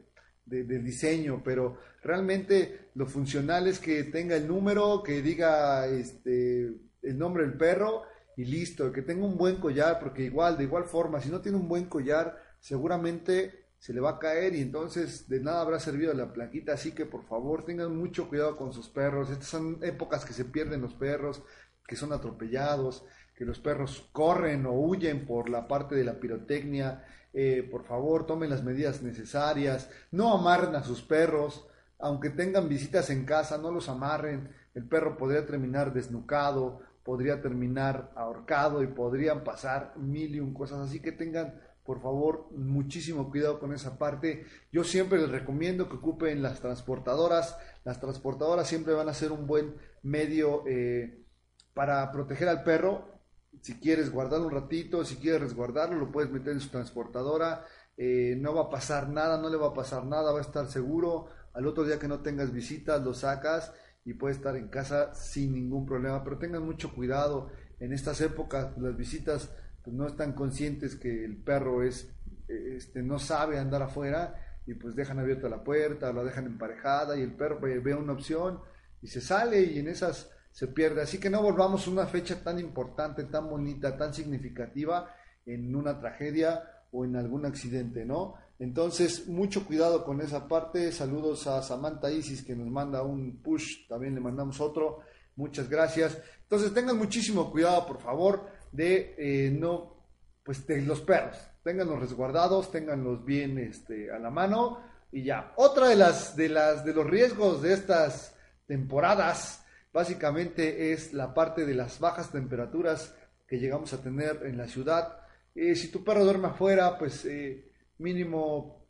diseño, 0.46 1.42
pero 1.44 1.78
realmente 2.02 2.92
lo 2.96 3.08
funcional 3.08 3.68
es 3.68 3.80
que 3.80 4.06
tenga 4.06 4.38
el 4.38 4.48
número, 4.48 5.04
que 5.04 5.22
diga 5.22 5.86
este, 5.88 6.72
el 7.02 7.18
nombre 7.18 7.44
del 7.44 7.58
perro 7.58 8.04
y 8.38 8.46
listo, 8.46 8.90
que 8.94 9.02
tenga 9.02 9.26
un 9.26 9.36
buen 9.36 9.58
collar, 9.58 10.00
porque 10.00 10.24
igual, 10.24 10.58
de 10.58 10.64
igual 10.64 10.86
forma, 10.86 11.20
si 11.20 11.28
no 11.28 11.42
tiene 11.42 11.58
un 11.58 11.68
buen 11.68 11.88
collar, 11.88 12.42
seguramente 12.62 13.61
se 13.82 13.94
le 13.94 14.00
va 14.00 14.12
a 14.12 14.20
caer 14.20 14.54
y 14.54 14.62
entonces 14.62 15.28
de 15.28 15.40
nada 15.40 15.62
habrá 15.62 15.80
servido 15.80 16.14
la 16.14 16.32
plaquita, 16.32 16.74
así 16.74 16.92
que 16.92 17.08
por 17.08 17.26
favor 17.26 17.66
tengan 17.66 17.98
mucho 17.98 18.30
cuidado 18.30 18.56
con 18.56 18.74
sus 18.74 18.90
perros, 18.90 19.32
estas 19.32 19.48
son 19.48 19.80
épocas 19.82 20.24
que 20.24 20.34
se 20.34 20.46
pierden 20.46 20.82
los 20.82 20.94
perros, 20.94 21.42
que 21.88 21.96
son 21.96 22.14
atropellados, 22.14 23.04
que 23.36 23.46
los 23.46 23.58
perros 23.58 24.08
corren 24.12 24.68
o 24.68 24.74
huyen 24.74 25.26
por 25.26 25.50
la 25.50 25.68
parte 25.68 25.96
de 25.96 26.04
la 26.04 26.20
pirotecnia. 26.20 27.04
Eh, 27.34 27.68
por 27.72 27.86
favor, 27.86 28.28
tomen 28.28 28.52
las 28.52 28.64
medidas 28.64 29.02
necesarias. 29.02 29.90
No 30.12 30.32
amarren 30.32 30.76
a 30.76 30.84
sus 30.84 31.02
perros. 31.02 31.68
Aunque 31.98 32.30
tengan 32.30 32.70
visitas 32.70 33.10
en 33.10 33.26
casa, 33.26 33.58
no 33.58 33.72
los 33.72 33.90
amarren. 33.90 34.54
El 34.76 34.88
perro 34.88 35.18
podría 35.18 35.44
terminar 35.48 35.92
desnucado, 35.92 36.82
podría 37.04 37.42
terminar 37.42 38.12
ahorcado 38.16 38.84
y 38.84 38.88
podrían 38.88 39.44
pasar 39.44 39.98
mil 39.98 40.36
y 40.36 40.40
un 40.40 40.54
cosas. 40.54 40.88
Así 40.88 41.00
que 41.00 41.12
tengan, 41.12 41.60
por 41.84 42.02
favor, 42.02 42.48
muchísimo 42.52 43.30
cuidado 43.30 43.60
con 43.60 43.74
esa 43.74 43.98
parte. 43.98 44.46
Yo 44.72 44.84
siempre 44.84 45.20
les 45.20 45.30
recomiendo 45.30 45.90
que 45.90 45.96
ocupen 45.96 46.42
las 46.42 46.60
transportadoras. 46.60 47.58
Las 47.84 48.00
transportadoras 48.00 48.68
siempre 48.68 48.94
van 48.94 49.10
a 49.10 49.14
ser 49.14 49.32
un 49.32 49.48
buen 49.48 49.76
medio 50.04 50.64
eh, 50.68 51.26
para 51.74 52.12
proteger 52.12 52.50
al 52.50 52.64
perro 52.64 53.12
si 53.60 53.80
quieres 53.80 54.12
guardarlo 54.12 54.48
un 54.48 54.54
ratito, 54.54 55.04
si 55.04 55.18
quieres 55.18 55.42
resguardarlo, 55.42 56.00
lo 56.00 56.12
puedes 56.12 56.32
meter 56.32 56.54
en 56.54 56.62
su 56.62 56.70
transportadora. 56.70 57.66
Eh, 57.98 58.36
no 58.40 58.56
va 58.56 58.64
a 58.64 58.70
pasar 58.70 59.10
nada, 59.10 59.38
no 59.40 59.50
le 59.50 59.58
va 59.58 59.68
a 59.68 59.74
pasar 59.74 60.06
nada, 60.06 60.32
va 60.32 60.40
a 60.40 60.44
estar 60.44 60.68
seguro. 60.68 61.28
Al 61.54 61.68
otro 61.68 61.84
día 61.84 62.00
que 62.00 62.08
no 62.08 62.22
tengas 62.22 62.52
visitas, 62.54 63.04
lo 63.04 63.14
sacas 63.14 63.74
y 64.06 64.14
puede 64.14 64.36
estar 64.36 64.56
en 64.56 64.70
casa 64.70 65.14
sin 65.14 65.54
ningún 65.54 65.86
problema. 65.86 66.24
Pero 66.24 66.38
tengan 66.38 66.64
mucho 66.64 66.94
cuidado. 66.94 67.50
En 67.80 67.94
estas 67.94 68.22
épocas, 68.22 68.78
las 68.78 68.96
visitas 68.96 69.52
pues, 69.84 69.96
no 69.96 70.08
están 70.08 70.34
conscientes 70.34 70.96
que 70.96 71.26
el 71.26 71.38
perro 71.38 71.84
es, 71.84 72.10
este, 72.48 73.02
no 73.02 73.20
sabe 73.20 73.60
andar 73.60 73.82
afuera 73.82 74.36
y 74.66 74.74
pues 74.76 74.96
dejan 74.96 75.20
abierta 75.20 75.50
la 75.50 75.64
puerta, 75.64 76.14
la 76.14 76.24
dejan 76.24 76.46
emparejada 76.46 77.18
y 77.18 77.22
el 77.22 77.34
perro 77.34 77.60
ve 77.60 77.96
una 77.96 78.14
opción 78.14 78.60
y 79.02 79.08
se 79.08 79.22
sale 79.22 79.62
y 79.64 79.80
en 79.80 79.88
esas 79.88 80.30
se 80.52 80.68
pierde. 80.68 81.02
Así 81.02 81.20
que 81.20 81.30
no 81.30 81.42
volvamos 81.42 81.88
una 81.88 82.06
fecha 82.06 82.44
tan 82.44 82.60
importante, 82.60 83.24
tan 83.26 83.50
bonita, 83.50 83.98
tan 83.98 84.14
significativa 84.14 85.16
en 85.46 85.76
una 85.76 86.00
tragedia 86.00 86.64
o 86.92 87.06
en 87.06 87.16
algún 87.16 87.46
accidente, 87.46 88.06
¿no? 88.06 88.36
Entonces, 88.60 89.28
mucho 89.28 89.66
cuidado 89.66 90.04
con 90.04 90.22
esa 90.22 90.48
parte. 90.48 90.92
Saludos 90.92 91.48
a 91.48 91.64
Samantha 91.64 92.12
Isis 92.12 92.44
que 92.44 92.56
nos 92.56 92.68
manda 92.68 93.02
un 93.02 93.42
push, 93.42 93.88
también 93.88 94.14
le 94.14 94.22
mandamos 94.22 94.60
otro. 94.60 95.00
Muchas 95.36 95.68
gracias. 95.70 96.18
Entonces, 96.44 96.74
tengan 96.74 96.98
muchísimo 96.98 97.50
cuidado, 97.50 97.88
por 97.88 98.00
favor, 98.00 98.46
de 98.72 99.16
eh, 99.18 99.52
no, 99.52 99.96
pues 100.44 100.66
de 100.68 100.82
los 100.82 101.02
perros. 101.02 101.38
Ténganlos 101.64 102.00
resguardados, 102.00 102.72
ténganlos 102.72 103.24
bien 103.24 103.58
este, 103.58 104.12
a 104.12 104.20
la 104.20 104.30
mano 104.30 104.80
y 105.12 105.24
ya. 105.24 105.54
Otra 105.58 105.90
de 105.90 105.96
las, 105.96 106.36
de 106.36 106.50
las, 106.50 106.84
de 106.84 106.94
los 106.94 107.06
riesgos 107.06 107.62
de 107.62 107.74
estas 107.74 108.36
temporadas 108.66 109.62
Básicamente 109.94 110.94
es 110.94 111.14
la 111.14 111.34
parte 111.34 111.66
de 111.66 111.76
las 111.76 112.00
bajas 112.00 112.32
temperaturas 112.32 113.14
que 113.46 113.60
llegamos 113.60 113.92
a 113.94 114.02
tener 114.02 114.44
en 114.46 114.58
la 114.58 114.68
ciudad. 114.68 115.18
Eh, 115.54 115.76
si 115.76 115.92
tu 115.92 116.04
perro 116.04 116.24
duerme 116.24 116.48
afuera, 116.48 116.98
pues 116.98 117.26
eh, 117.26 117.70
mínimo 117.98 118.86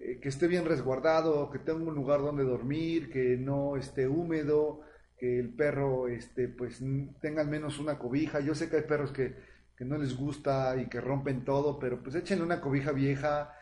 eh, 0.00 0.18
que 0.18 0.30
esté 0.30 0.46
bien 0.46 0.64
resguardado, 0.64 1.50
que 1.50 1.58
tenga 1.58 1.84
un 1.84 1.94
lugar 1.94 2.20
donde 2.20 2.44
dormir, 2.44 3.10
que 3.10 3.36
no 3.36 3.76
esté 3.76 4.08
húmedo, 4.08 4.80
que 5.18 5.38
el 5.38 5.50
perro 5.50 6.08
este, 6.08 6.48
pues, 6.48 6.80
tenga 7.20 7.42
al 7.42 7.48
menos 7.48 7.78
una 7.78 7.98
cobija. 7.98 8.40
Yo 8.40 8.54
sé 8.54 8.70
que 8.70 8.76
hay 8.76 8.82
perros 8.82 9.12
que, 9.12 9.34
que 9.76 9.84
no 9.84 9.98
les 9.98 10.16
gusta 10.16 10.76
y 10.76 10.88
que 10.88 11.00
rompen 11.00 11.44
todo, 11.44 11.78
pero 11.78 12.02
pues 12.02 12.14
échenle 12.14 12.44
una 12.44 12.60
cobija 12.60 12.92
vieja 12.92 13.54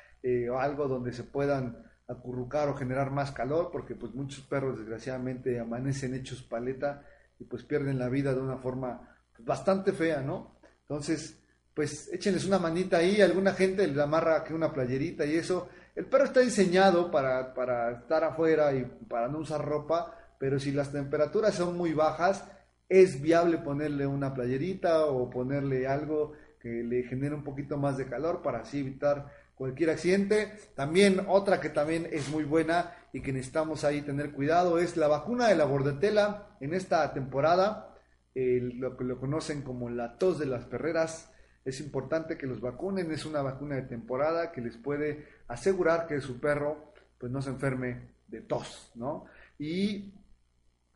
o 0.51 0.59
algo 0.59 0.89
donde 0.89 1.13
se 1.13 1.23
puedan 1.23 1.87
acurrucar 2.09 2.69
o 2.69 2.75
generar 2.75 3.11
más 3.11 3.33
calor, 3.33 3.71
porque 3.71 3.95
pues 3.95 4.15
muchos 4.15 4.45
perros 4.45 4.79
desgraciadamente 4.79 5.59
amanecen 5.59 6.15
hechos 6.15 6.43
paleta 6.43 7.03
y 7.39 7.45
pues 7.45 7.65
pierden 7.65 7.99
la 7.99 8.09
vida 8.09 8.35
de 8.35 8.41
una 8.41 8.59
forma 8.59 9.17
bastante 9.39 9.93
fea, 9.93 10.21
¿no? 10.21 10.57
Entonces, 10.83 11.41
pues 11.75 12.09
échenles 12.13 12.47
una 12.47 12.59
manita 12.59 12.99
ahí, 12.99 13.21
alguna 13.21 13.53
gente 13.53 13.87
le 13.87 14.01
amarra 14.01 14.43
que 14.45 14.55
una 14.55 14.73
playerita 14.73 15.25
y 15.27 15.37
eso. 15.37 15.69
El 15.95 16.07
perro 16.07 16.25
está 16.25 16.41
diseñado 16.41 17.11
para, 17.11 17.53
para 17.55 17.91
estar 17.93 18.23
afuera 18.23 18.73
y 18.75 18.85
para 19.09 19.29
no 19.29 19.39
usar 19.39 19.65
ropa, 19.65 20.15
pero 20.39 20.59
si 20.59 20.73
las 20.73 20.93
temperaturas 20.93 21.55
son 21.55 21.77
muy 21.77 21.93
bajas, 21.93 22.45
es 22.89 23.21
viable 23.21 23.59
ponerle 23.59 24.07
una 24.07 24.33
playerita 24.35 25.07
o 25.07 25.29
ponerle 25.29 25.87
algo 25.87 26.33
que 26.61 26.83
le 26.83 27.03
genere 27.05 27.35
un 27.35 27.45
poquito 27.45 27.77
más 27.77 27.97
de 27.97 28.07
calor 28.07 28.43
para 28.43 28.61
así 28.61 28.81
evitar 28.81 29.27
cualquier 29.55 29.91
accidente. 29.91 30.53
También 30.75 31.25
otra 31.29 31.61
que 31.61 31.71
también 31.71 32.09
es 32.13 32.29
muy 32.29 32.45
buena 32.45 32.95
y 33.13 33.21
que 33.21 33.33
necesitamos 33.33 33.85
ahí 33.85 34.03
tener 34.03 34.33
cuidado 34.33 34.79
es 34.79 34.97
la 34.97 35.09
vacuna 35.09 35.49
de 35.49 35.57
la 35.57 35.65
bordetela 35.65 36.57
en 36.61 36.75
esta 36.75 37.13
temporada, 37.13 37.95
lo 38.35 38.97
que 38.97 39.05
lo 39.05 39.19
conocen 39.19 39.63
como 39.63 39.89
la 39.91 40.19
tos 40.19 40.39
de 40.39 40.47
las 40.47 40.65
perreras. 40.65 41.33
Es 41.65 41.81
importante 41.81 42.39
que 42.39 42.47
los 42.47 42.61
vacunen, 42.61 43.11
es 43.11 43.27
una 43.27 43.43
vacuna 43.43 43.75
de 43.75 43.83
temporada 43.83 44.53
que 44.53 44.61
les 44.61 44.77
puede 44.77 45.27
asegurar 45.49 46.07
que 46.07 46.21
su 46.21 46.39
perro 46.39 46.93
pues 47.19 47.33
no 47.33 47.43
se 47.43 47.51
enferme 47.51 48.11
de 48.29 48.43
tos, 48.43 48.93
¿no? 48.95 49.25
Y 49.59 50.13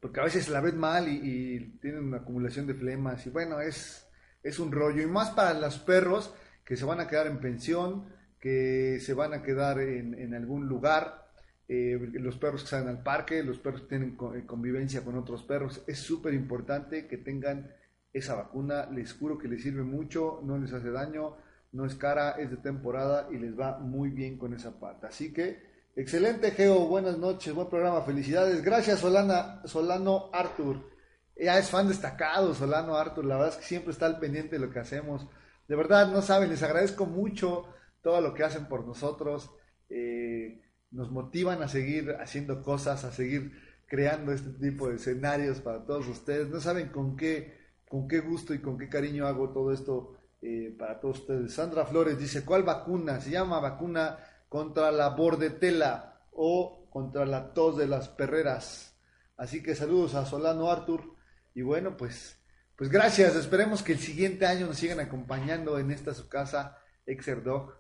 porque 0.00 0.21
a 0.21 0.25
veces 0.25 0.49
la 0.49 0.61
ven 0.61 0.78
mal 0.78 1.09
y, 1.09 1.78
tienen 1.80 2.04
una 2.04 2.19
acumulación 2.19 2.66
de 2.66 2.75
flemas 2.75 3.26
y 3.26 3.30
bueno, 3.30 3.61
es, 3.61 4.07
es 4.42 4.59
un 4.59 4.73
rollo. 4.73 5.02
Y 5.02 5.07
más 5.07 5.30
para 5.30 5.54
los 5.54 5.78
perros 5.78 6.35
que 6.64 6.76
se 6.76 6.85
van 6.85 7.00
a 7.00 7.07
quedar 7.07 7.26
en 7.26 7.40
pensión, 7.40 8.07
que 8.38 8.99
se 9.00 9.12
van 9.12 9.35
a 9.35 9.42
quedar 9.42 9.80
en, 9.80 10.35
algún 10.35 10.66
lugar, 10.66 11.26
eh, 11.69 11.99
los 12.14 12.38
perros 12.38 12.62
que 12.62 12.69
salen 12.69 12.88
al 12.88 13.02
parque, 13.02 13.42
los 13.42 13.59
perros 13.59 13.83
que 13.83 13.88
tienen 13.88 14.16
eh, 14.35 14.45
convivencia 14.47 15.04
con 15.04 15.16
otros 15.16 15.42
perros, 15.42 15.83
es 15.87 15.99
súper 15.99 16.33
importante 16.35 17.07
que 17.07 17.19
tengan 17.19 17.71
esa 18.12 18.35
vacuna, 18.35 18.87
les 18.90 19.12
juro 19.12 19.38
que 19.38 19.49
les 19.49 19.62
sirve 19.62 19.83
mucho, 19.83 20.40
no 20.42 20.59
les 20.59 20.73
hace 20.73 20.90
daño, 20.90 21.37
no 21.73 21.85
es 21.85 21.95
cara, 21.95 22.33
es 22.33 22.50
de 22.50 22.57
temporada 22.57 23.28
y 23.30 23.38
les 23.38 23.59
va 23.59 23.78
muy 23.78 24.11
bien 24.11 24.38
con 24.38 24.54
esa 24.54 24.80
pata. 24.80 25.09
Así 25.09 25.33
que 25.33 25.62
Excelente, 25.97 26.52
Geo. 26.52 26.87
Buenas 26.87 27.18
noches, 27.18 27.52
buen 27.52 27.68
programa. 27.68 28.02
Felicidades. 28.02 28.62
Gracias, 28.62 29.00
Solana, 29.00 29.61
Solano 29.64 30.30
Arthur. 30.32 30.88
Ya 31.37 31.59
es 31.59 31.68
fan 31.68 31.88
destacado, 31.88 32.54
Solano 32.54 32.97
Arthur. 32.97 33.25
La 33.25 33.37
verdad 33.37 33.50
es 33.50 33.56
que 33.56 33.64
siempre 33.64 33.92
está 33.92 34.06
al 34.06 34.20
pendiente 34.20 34.59
de 34.59 34.64
lo 34.64 34.73
que 34.73 34.78
hacemos. 34.78 35.26
De 35.66 35.75
verdad, 35.75 36.12
no 36.12 36.23
saben, 36.23 36.50
les 36.50 36.62
agradezco 36.62 37.06
mucho 37.06 37.66
todo 38.02 38.20
lo 38.20 38.35
que 38.35 38.44
hacen 38.44 38.66
por 38.66 38.87
nosotros. 38.87 39.50
Eh, 39.88 40.62
nos 40.92 41.11
motivan 41.11 41.62
a 41.62 41.68
seguir 41.68 42.16
haciendo 42.20 42.62
cosas, 42.62 43.04
a 43.04 43.11
seguir 43.12 43.52
creando 43.87 44.32
este 44.32 44.50
tipo 44.50 44.88
de 44.88 44.97
escenarios 44.97 45.61
para 45.61 45.85
todos 45.85 46.06
ustedes. 46.06 46.49
No 46.49 46.61
saben 46.61 46.88
con 46.88 47.16
qué, 47.16 47.59
con 47.88 48.06
qué 48.06 48.20
gusto 48.20 48.54
y 48.54 48.61
con 48.61 48.78
qué 48.78 48.88
cariño 48.88 49.26
hago 49.26 49.50
todo 49.50 49.73
esto 49.73 50.16
eh, 50.40 50.75
para 50.78 51.00
todos 51.00 51.20
ustedes. 51.20 51.52
Sandra 51.52 51.85
Flores 51.85 52.16
dice, 52.16 52.44
¿cuál 52.44 52.62
vacuna? 52.62 53.20
Se 53.20 53.30
llama 53.30 53.59
vacuna 53.59 54.18
contra 54.50 54.90
la 54.90 55.11
bordetela 55.11 56.26
o 56.33 56.90
contra 56.90 57.25
la 57.25 57.54
tos 57.54 57.78
de 57.78 57.87
las 57.87 58.09
perreras. 58.09 58.99
Así 59.38 59.62
que 59.62 59.75
saludos 59.75 60.14
a 60.14 60.26
Solano 60.26 60.71
Arthur 60.71 61.14
y 61.54 61.62
bueno, 61.62 61.97
pues 61.97 62.37
pues 62.80 62.88
gracias, 62.90 63.37
esperemos 63.37 63.83
que 63.83 63.92
el 63.92 63.99
siguiente 63.99 64.47
año 64.47 64.66
nos 64.66 64.78
sigan 64.78 65.00
acompañando 65.00 65.78
en 65.78 65.90
esta 65.90 66.14
su 66.14 66.30
casa 66.30 66.78
Exerdog 67.04 67.75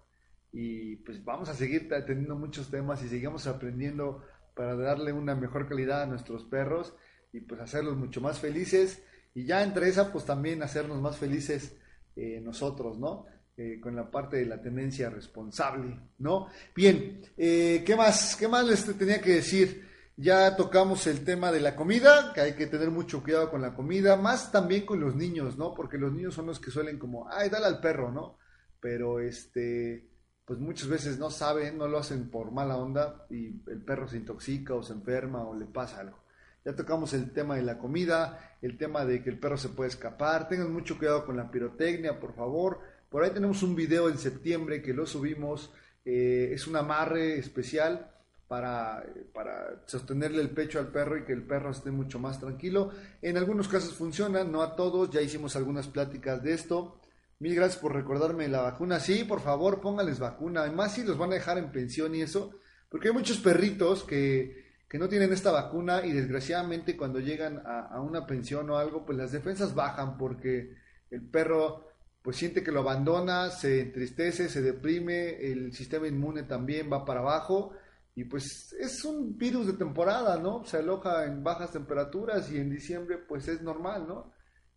y 0.52 0.96
pues 0.96 1.24
vamos 1.24 1.48
a 1.48 1.54
seguir 1.54 1.88
teniendo 2.06 2.36
muchos 2.36 2.70
temas 2.70 3.02
y 3.02 3.08
seguimos 3.08 3.46
aprendiendo 3.46 4.22
para 4.54 4.76
darle 4.76 5.14
una 5.14 5.34
mejor 5.34 5.66
calidad 5.66 6.02
a 6.02 6.06
nuestros 6.06 6.44
perros 6.44 6.94
y 7.32 7.40
pues 7.40 7.62
hacerlos 7.62 7.96
mucho 7.96 8.20
más 8.20 8.40
felices 8.40 9.02
y 9.32 9.46
ya 9.46 9.62
entre 9.62 9.88
esa 9.88 10.12
pues 10.12 10.26
también 10.26 10.62
hacernos 10.62 11.00
más 11.00 11.16
felices 11.16 11.76
eh, 12.14 12.40
nosotros, 12.42 12.98
¿no? 12.98 13.24
Eh, 13.62 13.78
con 13.78 13.94
la 13.94 14.10
parte 14.10 14.38
de 14.38 14.46
la 14.46 14.58
tenencia 14.58 15.10
responsable, 15.10 15.94
¿no? 16.20 16.46
Bien, 16.74 17.20
eh, 17.36 17.82
¿qué 17.84 17.94
más? 17.94 18.34
¿Qué 18.34 18.48
más 18.48 18.66
les 18.66 18.86
tenía 18.96 19.20
que 19.20 19.34
decir? 19.34 19.86
Ya 20.16 20.56
tocamos 20.56 21.06
el 21.06 21.22
tema 21.26 21.52
de 21.52 21.60
la 21.60 21.76
comida, 21.76 22.32
que 22.32 22.40
hay 22.40 22.54
que 22.54 22.68
tener 22.68 22.90
mucho 22.90 23.22
cuidado 23.22 23.50
con 23.50 23.60
la 23.60 23.74
comida, 23.74 24.16
más 24.16 24.50
también 24.50 24.86
con 24.86 24.98
los 24.98 25.14
niños, 25.14 25.58
¿no? 25.58 25.74
Porque 25.74 25.98
los 25.98 26.10
niños 26.10 26.32
son 26.32 26.46
los 26.46 26.58
que 26.58 26.70
suelen 26.70 26.98
como, 26.98 27.28
ay, 27.28 27.50
dale 27.50 27.66
al 27.66 27.80
perro, 27.80 28.10
¿no? 28.10 28.38
Pero 28.80 29.20
este, 29.20 30.08
pues 30.46 30.58
muchas 30.58 30.88
veces 30.88 31.18
no 31.18 31.28
saben, 31.28 31.76
no 31.76 31.86
lo 31.86 31.98
hacen 31.98 32.30
por 32.30 32.52
mala 32.52 32.78
onda 32.78 33.26
y 33.28 33.48
el 33.70 33.84
perro 33.84 34.08
se 34.08 34.16
intoxica 34.16 34.72
o 34.72 34.82
se 34.82 34.94
enferma 34.94 35.42
o 35.46 35.54
le 35.54 35.66
pasa 35.66 36.00
algo. 36.00 36.24
Ya 36.64 36.74
tocamos 36.74 37.12
el 37.12 37.30
tema 37.30 37.56
de 37.56 37.62
la 37.62 37.76
comida, 37.76 38.56
el 38.62 38.78
tema 38.78 39.04
de 39.04 39.22
que 39.22 39.28
el 39.28 39.38
perro 39.38 39.58
se 39.58 39.68
puede 39.68 39.90
escapar. 39.90 40.48
Tengan 40.48 40.72
mucho 40.72 40.96
cuidado 40.96 41.26
con 41.26 41.36
la 41.36 41.50
pirotecnia, 41.50 42.18
por 42.18 42.34
favor. 42.34 42.80
Por 43.10 43.24
ahí 43.24 43.30
tenemos 43.32 43.64
un 43.64 43.74
video 43.74 44.08
en 44.08 44.18
septiembre 44.18 44.80
que 44.80 44.94
lo 44.94 45.04
subimos. 45.04 45.72
Eh, 46.04 46.50
es 46.52 46.68
un 46.68 46.76
amarre 46.76 47.38
especial 47.38 48.08
para, 48.46 49.04
para, 49.34 49.82
sostenerle 49.86 50.40
el 50.40 50.50
pecho 50.50 50.78
al 50.78 50.92
perro 50.92 51.18
y 51.18 51.24
que 51.24 51.32
el 51.32 51.42
perro 51.42 51.72
esté 51.72 51.90
mucho 51.90 52.20
más 52.20 52.38
tranquilo. 52.38 52.92
En 53.20 53.36
algunos 53.36 53.66
casos 53.66 53.94
funciona, 53.94 54.44
no 54.44 54.62
a 54.62 54.76
todos. 54.76 55.10
Ya 55.10 55.20
hicimos 55.20 55.56
algunas 55.56 55.88
pláticas 55.88 56.40
de 56.44 56.52
esto. 56.52 57.00
Mil 57.40 57.56
gracias 57.56 57.80
por 57.82 57.96
recordarme 57.96 58.46
la 58.46 58.60
vacuna. 58.60 59.00
Sí, 59.00 59.24
por 59.24 59.40
favor, 59.40 59.80
póngales 59.80 60.20
vacuna. 60.20 60.60
Además, 60.60 60.94
si 60.94 61.02
los 61.02 61.18
van 61.18 61.32
a 61.32 61.34
dejar 61.34 61.58
en 61.58 61.72
pensión 61.72 62.14
y 62.14 62.22
eso. 62.22 62.60
Porque 62.88 63.08
hay 63.08 63.14
muchos 63.14 63.38
perritos 63.38 64.04
que, 64.04 64.66
que 64.88 64.98
no 64.98 65.08
tienen 65.08 65.32
esta 65.32 65.50
vacuna 65.50 66.06
y 66.06 66.12
desgraciadamente 66.12 66.96
cuando 66.96 67.18
llegan 67.18 67.60
a, 67.66 67.88
a 67.88 68.00
una 68.00 68.24
pensión 68.24 68.70
o 68.70 68.76
algo, 68.76 69.04
pues 69.04 69.18
las 69.18 69.32
defensas 69.32 69.74
bajan 69.74 70.16
porque 70.16 70.76
el 71.10 71.22
perro 71.22 71.89
pues 72.22 72.36
siente 72.36 72.62
que 72.62 72.72
lo 72.72 72.80
abandona, 72.80 73.50
se 73.50 73.80
entristece, 73.80 74.48
se 74.48 74.62
deprime, 74.62 75.40
el 75.40 75.72
sistema 75.72 76.06
inmune 76.06 76.42
también 76.42 76.90
va 76.92 77.04
para 77.04 77.20
abajo 77.20 77.72
y 78.14 78.24
pues 78.24 78.74
es 78.78 79.04
un 79.04 79.38
virus 79.38 79.66
de 79.66 79.72
temporada, 79.74 80.36
¿no? 80.36 80.64
Se 80.64 80.78
aloja 80.78 81.24
en 81.24 81.42
bajas 81.42 81.72
temperaturas 81.72 82.50
y 82.52 82.58
en 82.58 82.70
diciembre 82.70 83.18
pues 83.18 83.48
es 83.48 83.62
normal, 83.62 84.06
¿no? 84.06 84.32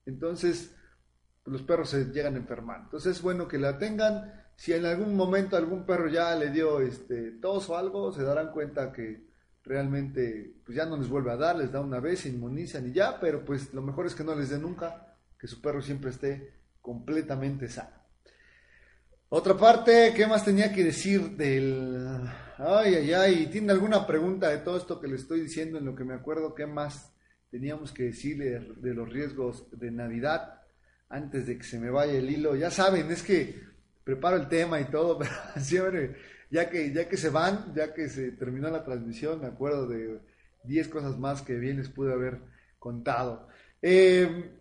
Entonces 0.06 0.74
los 1.46 1.62
perros 1.64 1.90
se 1.90 2.06
llegan 2.06 2.36
a 2.36 2.38
enfermar. 2.38 2.82
Entonces 2.84 3.18
es 3.18 3.22
bueno 3.22 3.48
que 3.48 3.58
la 3.58 3.78
tengan. 3.78 4.46
Si 4.56 4.72
en 4.72 4.86
algún 4.86 5.16
momento 5.16 5.58
algún 5.58 5.86
perro 5.86 6.08
ya 6.08 6.36
le 6.36 6.52
dio 6.52 6.80
este 6.80 7.32
tos 7.42 7.70
o 7.70 7.78
algo, 7.78 8.14
se 8.14 8.24
darán 8.24 8.52
cuenta 8.52 8.94
que 8.94 9.28
realmente 9.64 10.56
pues 10.66 10.78
ya 10.78 10.86
no 10.86 10.96
les 10.96 11.10
vuelve 11.10 11.32
a 11.32 11.38
dar, 11.38 11.58
les 11.58 11.72
da 11.72 11.82
una 11.82 12.00
vez, 12.00 12.22
se 12.22 12.30
inmunizan 12.30 12.88
y 12.88 12.94
ya, 12.94 13.20
pero 13.20 13.44
pues 13.44 13.74
lo 13.74 13.82
mejor 13.82 14.06
es 14.06 14.16
que 14.16 14.24
no 14.24 14.36
les 14.36 14.50
dé 14.50 14.60
nunca, 14.60 15.18
que 15.38 15.48
su 15.48 15.62
perro 15.62 15.82
siempre 15.82 16.12
esté 16.12 16.63
completamente 16.84 17.70
sano. 17.70 17.96
Otra 19.30 19.58
parte, 19.58 20.14
¿qué 20.16 20.28
más 20.28 20.46
tenía 20.46 20.72
que 20.72 20.84
decir 20.84 21.32
del... 21.32 22.20
Ay, 22.60 22.94
ay, 22.96 23.14
ay, 23.14 23.48
¿tiene 23.48 23.72
alguna 23.72 24.06
pregunta 24.06 24.50
de 24.50 24.60
todo 24.60 24.78
esto 24.78 25.00
que 25.00 25.08
le 25.08 25.16
estoy 25.16 25.40
diciendo 25.40 25.80
en 25.80 25.86
lo 25.86 25.96
que 25.96 26.04
me 26.04 26.14
acuerdo? 26.14 26.54
¿Qué 26.54 26.68
más 26.68 27.16
teníamos 27.50 27.92
que 27.92 28.04
decirle 28.04 28.60
de 28.78 28.94
los 28.94 29.12
riesgos 29.12 29.66
de 29.72 29.90
Navidad 29.90 30.62
antes 31.10 31.48
de 31.48 31.58
que 31.58 31.64
se 31.64 31.80
me 31.80 31.90
vaya 31.90 32.14
el 32.14 32.30
hilo? 32.30 32.56
Ya 32.56 32.70
saben, 32.70 33.10
es 33.10 33.24
que 33.24 33.60
preparo 34.04 34.36
el 34.36 34.50
tema 34.50 34.80
y 34.80 34.86
todo, 34.86 35.18
pero 35.18 35.32
siempre, 35.58 36.16
ya 36.52 36.70
que, 36.70 36.94
ya 36.94 37.08
que 37.08 37.18
se 37.18 37.30
van, 37.30 37.74
ya 37.74 37.94
que 37.94 38.10
se 38.10 38.34
terminó 38.34 38.70
la 38.70 38.84
transmisión, 38.84 39.42
me 39.42 39.48
acuerdo 39.48 39.88
de 39.88 40.20
10 40.66 40.90
cosas 40.90 41.18
más 41.18 41.42
que 41.42 41.56
bien 41.56 41.78
les 41.78 41.90
pude 41.90 42.14
haber 42.14 42.40
contado. 42.78 43.48
Eh, 43.82 44.60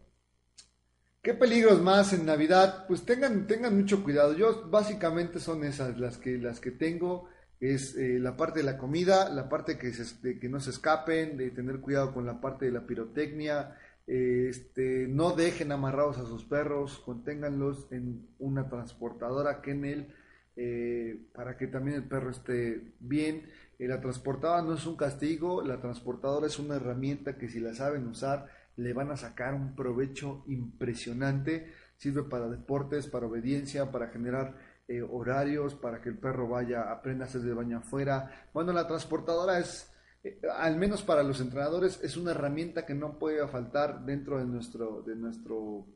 ¿Qué 1.22 1.34
peligros 1.34 1.80
más 1.80 2.12
en 2.12 2.26
Navidad? 2.26 2.84
Pues 2.88 3.04
tengan, 3.04 3.46
tengan 3.46 3.76
mucho 3.76 4.02
cuidado. 4.02 4.34
Yo 4.36 4.68
básicamente 4.68 5.38
son 5.38 5.62
esas 5.62 5.96
las 5.96 6.18
que, 6.18 6.36
las 6.36 6.58
que 6.58 6.72
tengo. 6.72 7.28
Es 7.60 7.96
eh, 7.96 8.18
la 8.18 8.36
parte 8.36 8.58
de 8.58 8.64
la 8.64 8.76
comida, 8.76 9.28
la 9.28 9.48
parte 9.48 9.78
que, 9.78 9.92
de 9.92 10.40
que 10.40 10.48
no 10.48 10.58
se 10.58 10.70
escapen, 10.70 11.36
de 11.36 11.52
tener 11.52 11.78
cuidado 11.78 12.12
con 12.12 12.26
la 12.26 12.40
parte 12.40 12.64
de 12.64 12.72
la 12.72 12.86
pirotecnia. 12.86 13.76
este, 14.04 15.06
no 15.08 15.30
dejen 15.30 15.70
amarrados 15.70 16.18
a 16.18 16.26
sus 16.26 16.44
perros, 16.44 16.98
conténganlos 17.04 17.86
en 17.92 18.26
una 18.40 18.68
transportadora 18.68 19.62
Kennel 19.62 20.12
eh, 20.56 21.18
para 21.32 21.56
que 21.56 21.68
también 21.68 21.98
el 21.98 22.04
perro 22.04 22.30
esté 22.30 22.94
bien. 22.98 23.48
Eh, 23.78 23.86
la 23.86 24.00
transportadora 24.00 24.62
no 24.62 24.74
es 24.74 24.86
un 24.86 24.96
castigo, 24.96 25.62
la 25.62 25.80
transportadora 25.80 26.48
es 26.48 26.58
una 26.58 26.76
herramienta 26.76 27.38
que 27.38 27.48
si 27.48 27.60
la 27.60 27.74
saben 27.74 28.08
usar, 28.08 28.48
le 28.76 28.92
van 28.92 29.10
a 29.10 29.16
sacar 29.16 29.54
un 29.54 29.74
provecho 29.74 30.44
impresionante. 30.46 31.72
Sirve 31.96 32.24
para 32.24 32.48
deportes, 32.48 33.06
para 33.06 33.26
obediencia, 33.26 33.90
para 33.90 34.08
generar 34.08 34.56
eh, 34.88 35.02
horarios, 35.02 35.74
para 35.74 36.00
que 36.00 36.08
el 36.08 36.18
perro 36.18 36.48
vaya, 36.48 36.90
aprenda 36.90 37.24
a 37.24 37.28
hacer 37.28 37.42
de 37.42 37.54
baño 37.54 37.78
afuera. 37.78 38.48
Bueno, 38.52 38.72
la 38.72 38.86
transportadora 38.86 39.58
es, 39.58 39.90
eh, 40.24 40.40
al 40.58 40.76
menos 40.76 41.02
para 41.02 41.22
los 41.22 41.40
entrenadores, 41.40 42.00
es 42.02 42.16
una 42.16 42.32
herramienta 42.32 42.84
que 42.84 42.94
no 42.94 43.18
puede 43.18 43.46
faltar 43.46 44.04
dentro 44.04 44.38
de 44.38 44.46
nuestro, 44.46 45.02
de 45.02 45.14
nuestro 45.16 45.86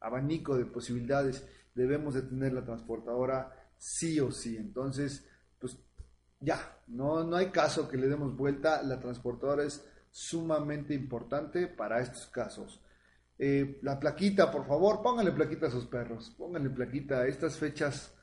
abanico 0.00 0.56
de 0.56 0.66
posibilidades. 0.66 1.48
Debemos 1.74 2.14
de 2.14 2.22
tener 2.22 2.52
la 2.52 2.64
transportadora 2.64 3.50
sí 3.76 4.20
o 4.20 4.30
sí. 4.30 4.56
Entonces, 4.56 5.26
pues 5.58 5.78
ya, 6.40 6.78
no, 6.88 7.24
no 7.24 7.36
hay 7.36 7.46
caso 7.46 7.88
que 7.88 7.96
le 7.96 8.08
demos 8.08 8.36
vuelta, 8.36 8.82
la 8.82 9.00
transportadora 9.00 9.64
es 9.64 9.84
sumamente 10.14 10.94
importante 10.94 11.66
para 11.66 12.00
estos 12.00 12.28
casos. 12.28 12.80
Eh, 13.36 13.80
la 13.82 13.98
plaquita, 13.98 14.48
por 14.48 14.64
favor, 14.64 15.02
pónganle 15.02 15.32
plaquita 15.32 15.66
a 15.66 15.70
sus 15.72 15.86
perros, 15.86 16.32
pónganle 16.38 16.70
plaquita. 16.70 17.26
Estas 17.26 17.56
fechas, 17.58 18.14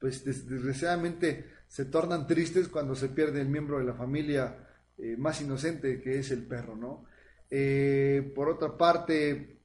pues 0.00 0.24
desgraciadamente 0.24 1.48
se 1.68 1.84
tornan 1.84 2.26
tristes 2.26 2.66
cuando 2.66 2.96
se 2.96 3.10
pierde 3.10 3.42
el 3.42 3.48
miembro 3.48 3.78
de 3.78 3.84
la 3.84 3.94
familia 3.94 4.56
eh, 4.98 5.16
más 5.16 5.40
inocente 5.40 6.00
que 6.00 6.18
es 6.18 6.32
el 6.32 6.44
perro, 6.48 6.74
¿no? 6.74 7.04
Eh, 7.48 8.32
por 8.34 8.48
otra 8.48 8.76
parte, 8.76 9.60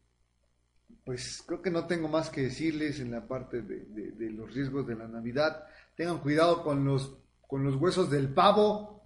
pues 1.03 1.43
creo 1.47 1.63
que 1.63 1.71
no 1.71 1.87
tengo 1.87 2.07
más 2.07 2.29
que 2.29 2.41
decirles 2.41 2.99
en 2.99 3.09
la 3.09 3.27
parte 3.27 3.63
de, 3.63 4.29
los 4.29 4.53
riesgos 4.53 4.85
de 4.85 4.97
la 4.97 5.07
Navidad. 5.07 5.65
Tengan 5.95 6.19
cuidado 6.19 6.61
con 6.61 6.85
los, 6.85 7.17
con 7.47 7.63
los 7.63 7.75
huesos 7.77 8.11
del 8.11 8.31
pavo. 8.31 9.00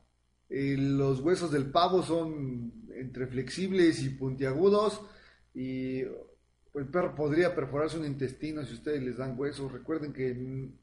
Los 0.49 1.21
huesos 1.21 1.51
del 1.51 1.71
pavo 1.71 2.03
son 2.03 2.85
entre 2.95 3.27
flexibles 3.27 4.03
y 4.03 4.09
puntiagudos 4.09 5.01
y 5.53 6.01
el 6.01 6.87
perro 6.91 7.15
podría 7.15 7.55
perforarse 7.55 7.97
un 7.97 8.05
intestino 8.05 8.63
si 8.65 8.73
ustedes 8.73 9.01
les 9.01 9.17
dan 9.17 9.39
huesos. 9.39 9.71
Recuerden 9.71 10.13
que 10.13 10.31
en, 10.31 10.79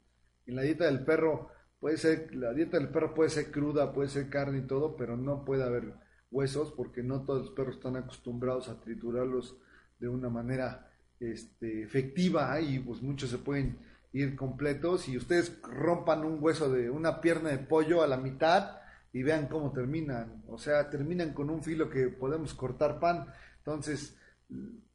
la 0.47 0.63
dieta 0.63 0.85
del 0.85 1.05
perro 1.05 1.49
puede 1.79 1.97
ser, 1.97 2.33
la 2.35 2.53
dieta 2.53 2.77
del 2.77 2.89
perro 2.89 3.13
puede 3.13 3.29
ser 3.29 3.51
cruda, 3.51 3.93
puede 3.93 4.09
ser 4.09 4.29
carne 4.29 4.59
y 4.59 4.67
todo, 4.67 4.95
pero 4.95 5.15
no 5.15 5.45
puede 5.45 5.63
haber 5.63 5.93
huesos 6.31 6.71
porque 6.71 7.03
no 7.03 7.23
todos 7.23 7.45
los 7.45 7.51
perros 7.51 7.75
están 7.75 7.95
acostumbrados 7.95 8.67
a 8.67 8.81
triturarlos 8.81 9.57
de 9.99 10.07
una 10.07 10.29
manera 10.29 10.91
este, 11.19 11.83
efectiva 11.83 12.59
y 12.59 12.79
pues 12.79 13.01
muchos 13.01 13.29
se 13.29 13.37
pueden 13.37 13.77
ir 14.11 14.35
completos 14.35 15.07
y 15.07 15.17
ustedes 15.17 15.61
rompan 15.61 16.25
un 16.25 16.37
hueso 16.41 16.71
de 16.71 16.89
una 16.89 17.21
pierna 17.21 17.49
de 17.49 17.59
pollo 17.59 18.03
a 18.03 18.07
la 18.07 18.17
mitad 18.17 18.82
y 19.13 19.21
vean 19.21 19.47
cómo 19.47 19.71
terminan. 19.71 20.43
O 20.47 20.57
sea, 20.57 20.89
terminan 20.89 21.33
con 21.33 21.49
un 21.49 21.63
filo 21.63 21.89
que 21.89 22.07
podemos 22.07 22.53
cortar 22.55 22.99
pan. 22.99 23.27
Entonces, 23.59 24.17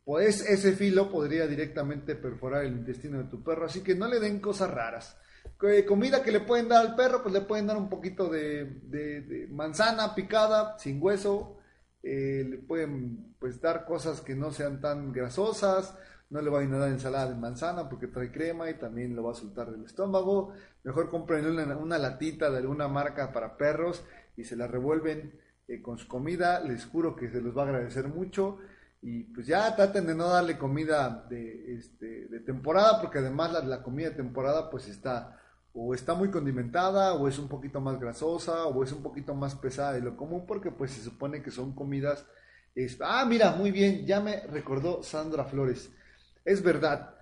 pues 0.05 0.45
ese 0.45 0.73
filo 0.73 1.11
podría 1.11 1.47
directamente 1.47 2.17
perforar 2.17 2.65
el 2.65 2.73
intestino 2.73 3.19
de 3.19 3.31
tu 3.31 3.43
perro. 3.43 3.67
Así 3.67 3.81
que 3.81 3.95
no 3.95 4.09
le 4.09 4.19
den 4.19 4.41
cosas 4.41 4.71
raras. 4.71 5.17
Comida 5.87 6.23
que 6.23 6.33
le 6.33 6.41
pueden 6.41 6.69
dar 6.69 6.85
al 6.85 6.97
perro, 6.97 7.23
pues 7.23 7.33
le 7.33 7.43
pueden 7.43 7.67
dar 7.67 7.77
un 7.77 7.89
poquito 7.89 8.29
de, 8.29 9.47
manzana 9.51 10.15
picada, 10.15 10.79
sin 10.79 11.01
hueso. 11.01 11.57
Eh, 12.03 12.47
le 12.49 12.59
pueden 12.59 13.35
pues 13.39 13.61
dar 13.61 13.85
cosas 13.85 14.21
que 14.21 14.35
no 14.35 14.51
sean 14.51 14.81
tan 14.81 15.13
grasosas. 15.13 15.95
No 16.31 16.43
le 16.43 16.51
vayan 16.51 16.75
a 16.75 16.79
dar 16.79 16.91
ensalada 16.91 17.31
de 17.31 17.37
manzana 17.37 17.89
porque 17.89 18.07
trae 18.07 18.31
crema 18.31 18.69
y 18.69 18.75
también 18.75 19.17
lo 19.17 19.23
va 19.23 19.33
a 19.33 19.35
soltar 19.35 19.71
del 19.71 19.85
estómago. 19.85 20.53
Mejor 20.85 21.11
compren 21.11 21.47
una, 21.47 21.99
latita 21.99 22.51
de 22.51 22.59
alguna 22.59 22.87
marca 22.87 23.33
para 23.33 23.57
perros 23.57 24.05
y 24.37 24.45
se 24.45 24.57
la 24.57 24.67
revuelven 24.67 25.33
eh, 25.69 25.81
con 25.81 25.99
su 25.99 26.07
comida. 26.07 26.61
Les 26.61 26.85
juro 26.85 27.17
que 27.17 27.31
se 27.31 27.41
los 27.41 27.57
va 27.57 27.63
a 27.63 27.67
agradecer 27.67 28.09
mucho. 28.09 28.59
Y 29.01 29.25
pues 29.25 29.47
ya 29.47 29.75
traten 29.75 30.07
de 30.07 30.15
no 30.15 30.29
darle 30.29 30.59
comida 30.59 31.27
de, 31.31 31.77
este, 31.77 32.27
de 32.27 32.41
temporada 32.41 33.01
porque 33.01 33.19
además 33.19 33.53
la, 33.53 33.61
la 33.61 33.83
comida 33.83 34.11
de 34.11 34.17
temporada 34.17 34.69
pues 34.71 34.89
está 34.89 35.39
o 35.73 35.95
está 35.95 36.15
muy 36.15 36.31
condimentada 36.31 37.15
o 37.15 37.29
es 37.29 37.39
un 37.39 37.49
poquito 37.49 37.81
más 37.81 38.01
grasosa 38.01 38.67
o 38.67 38.83
es 38.83 38.93
un 38.93 39.03
poquito 39.03 39.35
más 39.35 39.55
pesada 39.55 39.93
de 39.93 40.01
lo 40.01 40.17
común 40.17 40.45
porque 40.47 40.71
pues 40.73 40.91
se 40.93 41.03
supone 41.03 41.43
que 41.43 41.51
son 41.51 41.75
comidas... 41.75 42.27
ah, 43.01 43.25
mira, 43.29 43.53
muy 43.53 43.71
bien, 43.71 44.07
ya 44.07 44.21
me 44.21 44.41
recordó 44.47 45.03
Sandra 45.03 45.45
Flores. 45.45 45.91
Es 46.49 46.62
verdad. 46.62 47.14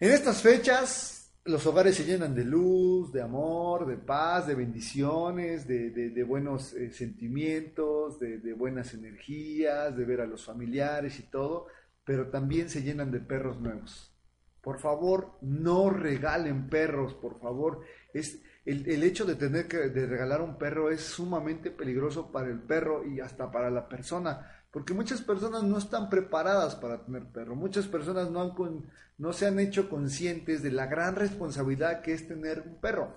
En 0.00 0.10
estas 0.10 0.40
fechas 0.40 1.30
los 1.44 1.66
hogares 1.66 1.94
se 1.94 2.06
llenan 2.06 2.34
de 2.34 2.42
luz, 2.42 3.12
de 3.12 3.20
amor, 3.20 3.86
de 3.86 3.98
paz, 3.98 4.46
de 4.46 4.54
bendiciones, 4.54 5.68
de, 5.68 6.24
buenos 6.26 6.72
eh, 6.72 6.90
sentimientos, 6.90 8.18
de, 8.18 8.54
buenas 8.54 8.94
energías, 8.94 9.94
de 9.94 10.04
ver 10.06 10.22
a 10.22 10.26
los 10.26 10.42
familiares 10.42 11.20
y 11.20 11.24
todo, 11.24 11.66
pero 12.02 12.30
también 12.30 12.70
se 12.70 12.82
llenan 12.82 13.10
de 13.10 13.20
perros 13.20 13.60
nuevos. 13.60 14.10
Por 14.62 14.80
favor, 14.80 15.36
no 15.42 15.90
regalen 15.90 16.70
perros, 16.70 17.12
por 17.12 17.38
favor. 17.40 17.82
Es, 18.14 18.40
el, 18.64 19.02
hecho 19.02 19.24
de 19.24 19.34
tener 19.34 19.68
que 19.68 19.76
de 19.76 20.06
regalar 20.06 20.40
un 20.40 20.56
perro 20.56 20.90
es 20.90 21.02
sumamente 21.02 21.70
peligroso 21.70 22.32
para 22.32 22.48
el 22.48 22.60
perro 22.60 23.04
y 23.04 23.20
hasta 23.20 23.50
para 23.50 23.70
la 23.70 23.88
persona 23.88 24.64
porque 24.74 24.92
muchas 24.92 25.22
personas 25.22 25.62
no 25.62 25.78
están 25.78 26.10
preparadas 26.10 26.74
para 26.74 27.04
tener 27.04 27.26
perro, 27.26 27.54
muchas 27.54 27.86
personas 27.86 28.28
no, 28.32 28.42
han 28.42 28.82
no 29.18 29.32
se 29.32 29.46
han 29.46 29.60
hecho 29.60 29.88
conscientes 29.88 30.64
de 30.64 30.72
la 30.72 30.86
gran 30.86 31.14
responsabilidad 31.14 32.02
que 32.02 32.12
es 32.12 32.26
tener 32.26 32.64
un 32.66 32.80
perro. 32.80 33.14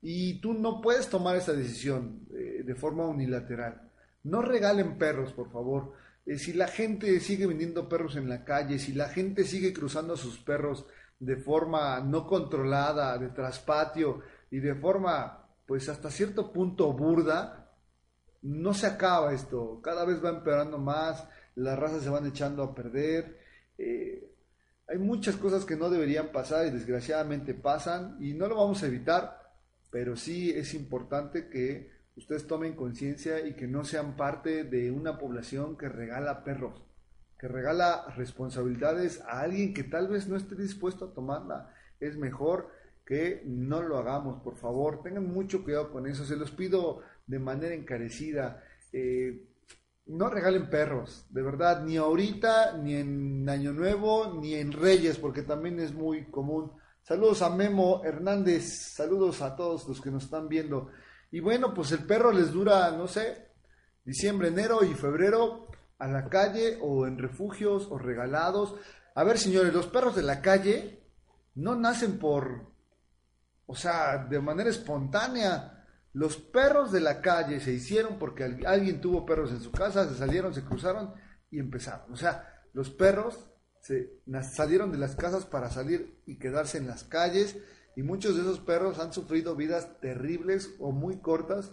Y 0.00 0.40
tú 0.40 0.54
no 0.54 0.80
puedes 0.80 1.08
tomar 1.08 1.34
esa 1.34 1.54
decisión 1.54 2.20
eh, 2.32 2.62
de 2.64 2.74
forma 2.76 3.04
unilateral. 3.06 3.90
No 4.22 4.42
regalen 4.42 4.96
perros, 4.96 5.32
por 5.32 5.50
favor. 5.50 5.94
Eh, 6.24 6.38
si 6.38 6.52
la 6.52 6.68
gente 6.68 7.18
sigue 7.18 7.48
vendiendo 7.48 7.88
perros 7.88 8.14
en 8.14 8.28
la 8.28 8.44
calle, 8.44 8.78
si 8.78 8.92
la 8.92 9.08
gente 9.08 9.42
sigue 9.42 9.72
cruzando 9.72 10.14
a 10.14 10.16
sus 10.16 10.38
perros 10.38 10.86
de 11.18 11.34
forma 11.34 11.98
no 11.98 12.28
controlada, 12.28 13.18
de 13.18 13.30
traspatio 13.30 14.20
y 14.52 14.60
de 14.60 14.74
forma, 14.74 15.48
pues 15.66 15.88
hasta 15.88 16.10
cierto 16.10 16.52
punto 16.52 16.92
burda, 16.92 17.70
no 18.42 18.74
se 18.74 18.86
acaba 18.86 19.32
esto, 19.32 19.80
cada 19.82 20.04
vez 20.04 20.22
va 20.22 20.28
empeorando 20.28 20.76
más, 20.76 21.26
las 21.54 21.78
razas 21.78 22.02
se 22.02 22.10
van 22.10 22.26
echando 22.26 22.62
a 22.62 22.74
perder. 22.74 23.38
Eh, 23.78 24.30
hay 24.86 24.98
muchas 24.98 25.36
cosas 25.36 25.64
que 25.64 25.74
no 25.74 25.88
deberían 25.88 26.32
pasar 26.32 26.66
y 26.66 26.70
desgraciadamente 26.70 27.54
pasan 27.54 28.18
y 28.20 28.34
no 28.34 28.46
lo 28.46 28.56
vamos 28.56 28.82
a 28.82 28.88
evitar, 28.88 29.54
pero 29.90 30.16
sí 30.16 30.50
es 30.50 30.74
importante 30.74 31.48
que 31.48 31.90
ustedes 32.16 32.46
tomen 32.46 32.76
conciencia 32.76 33.40
y 33.46 33.54
que 33.54 33.66
no 33.66 33.84
sean 33.84 34.16
parte 34.16 34.64
de 34.64 34.90
una 34.90 35.18
población 35.18 35.78
que 35.78 35.88
regala 35.88 36.44
perros, 36.44 36.82
que 37.38 37.48
regala 37.48 38.04
responsabilidades 38.18 39.22
a 39.22 39.40
alguien 39.40 39.72
que 39.72 39.84
tal 39.84 40.08
vez 40.08 40.28
no 40.28 40.36
esté 40.36 40.56
dispuesto 40.56 41.06
a 41.06 41.14
tomarla. 41.14 41.74
Es 42.00 42.18
mejor 42.18 42.81
que 43.12 43.42
no 43.44 43.82
lo 43.82 43.98
hagamos, 43.98 44.40
por 44.40 44.56
favor, 44.56 45.02
tengan 45.02 45.26
mucho 45.26 45.62
cuidado 45.62 45.92
con 45.92 46.06
eso, 46.06 46.24
se 46.24 46.34
los 46.34 46.50
pido 46.50 47.00
de 47.26 47.38
manera 47.38 47.74
encarecida. 47.74 48.64
Eh, 48.90 49.50
no 50.06 50.30
regalen 50.30 50.70
perros, 50.70 51.26
de 51.28 51.42
verdad, 51.42 51.84
ni 51.84 51.98
ahorita, 51.98 52.78
ni 52.78 52.94
en 52.94 53.46
Año 53.50 53.74
Nuevo, 53.74 54.32
ni 54.40 54.54
en 54.54 54.72
Reyes, 54.72 55.18
porque 55.18 55.42
también 55.42 55.78
es 55.78 55.92
muy 55.92 56.30
común. 56.30 56.72
Saludos 57.02 57.42
a 57.42 57.50
Memo 57.50 58.00
Hernández, 58.02 58.94
saludos 58.94 59.42
a 59.42 59.56
todos 59.56 59.86
los 59.86 60.00
que 60.00 60.10
nos 60.10 60.24
están 60.24 60.48
viendo. 60.48 60.88
Y 61.30 61.40
bueno, 61.40 61.74
pues 61.74 61.92
el 61.92 62.06
perro 62.06 62.32
les 62.32 62.50
dura, 62.50 62.92
no 62.92 63.08
sé, 63.08 63.48
diciembre, 64.06 64.48
enero 64.48 64.84
y 64.84 64.94
febrero 64.94 65.66
a 65.98 66.08
la 66.08 66.30
calle 66.30 66.78
o 66.80 67.06
en 67.06 67.18
refugios 67.18 67.88
o 67.90 67.98
regalados. 67.98 68.74
A 69.14 69.22
ver, 69.22 69.36
señores, 69.36 69.74
los 69.74 69.88
perros 69.88 70.16
de 70.16 70.22
la 70.22 70.40
calle 70.40 71.02
no 71.54 71.76
nacen 71.76 72.18
por, 72.18 72.71
o 73.66 73.74
sea, 73.74 74.26
de 74.28 74.40
manera 74.40 74.70
espontánea 74.70 75.82
los 76.12 76.36
perros 76.36 76.92
de 76.92 77.00
la 77.00 77.20
calle 77.20 77.60
se 77.60 77.72
hicieron 77.72 78.18
porque 78.18 78.44
alguien 78.66 79.00
tuvo 79.00 79.24
perros 79.24 79.50
en 79.50 79.60
su 79.60 79.72
casa, 79.72 80.08
se 80.08 80.14
salieron, 80.14 80.52
se 80.52 80.64
cruzaron 80.64 81.14
y 81.50 81.58
empezaron. 81.58 82.12
O 82.12 82.16
sea, 82.16 82.62
los 82.74 82.90
perros 82.90 83.46
se 83.80 84.20
salieron 84.42 84.92
de 84.92 84.98
las 84.98 85.16
casas 85.16 85.46
para 85.46 85.70
salir 85.70 86.20
y 86.26 86.38
quedarse 86.38 86.78
en 86.78 86.86
las 86.86 87.04
calles 87.04 87.56
y 87.96 88.02
muchos 88.02 88.36
de 88.36 88.42
esos 88.42 88.60
perros 88.60 88.98
han 88.98 89.12
sufrido 89.12 89.56
vidas 89.56 90.00
terribles 90.00 90.74
o 90.78 90.92
muy 90.92 91.20
cortas 91.20 91.72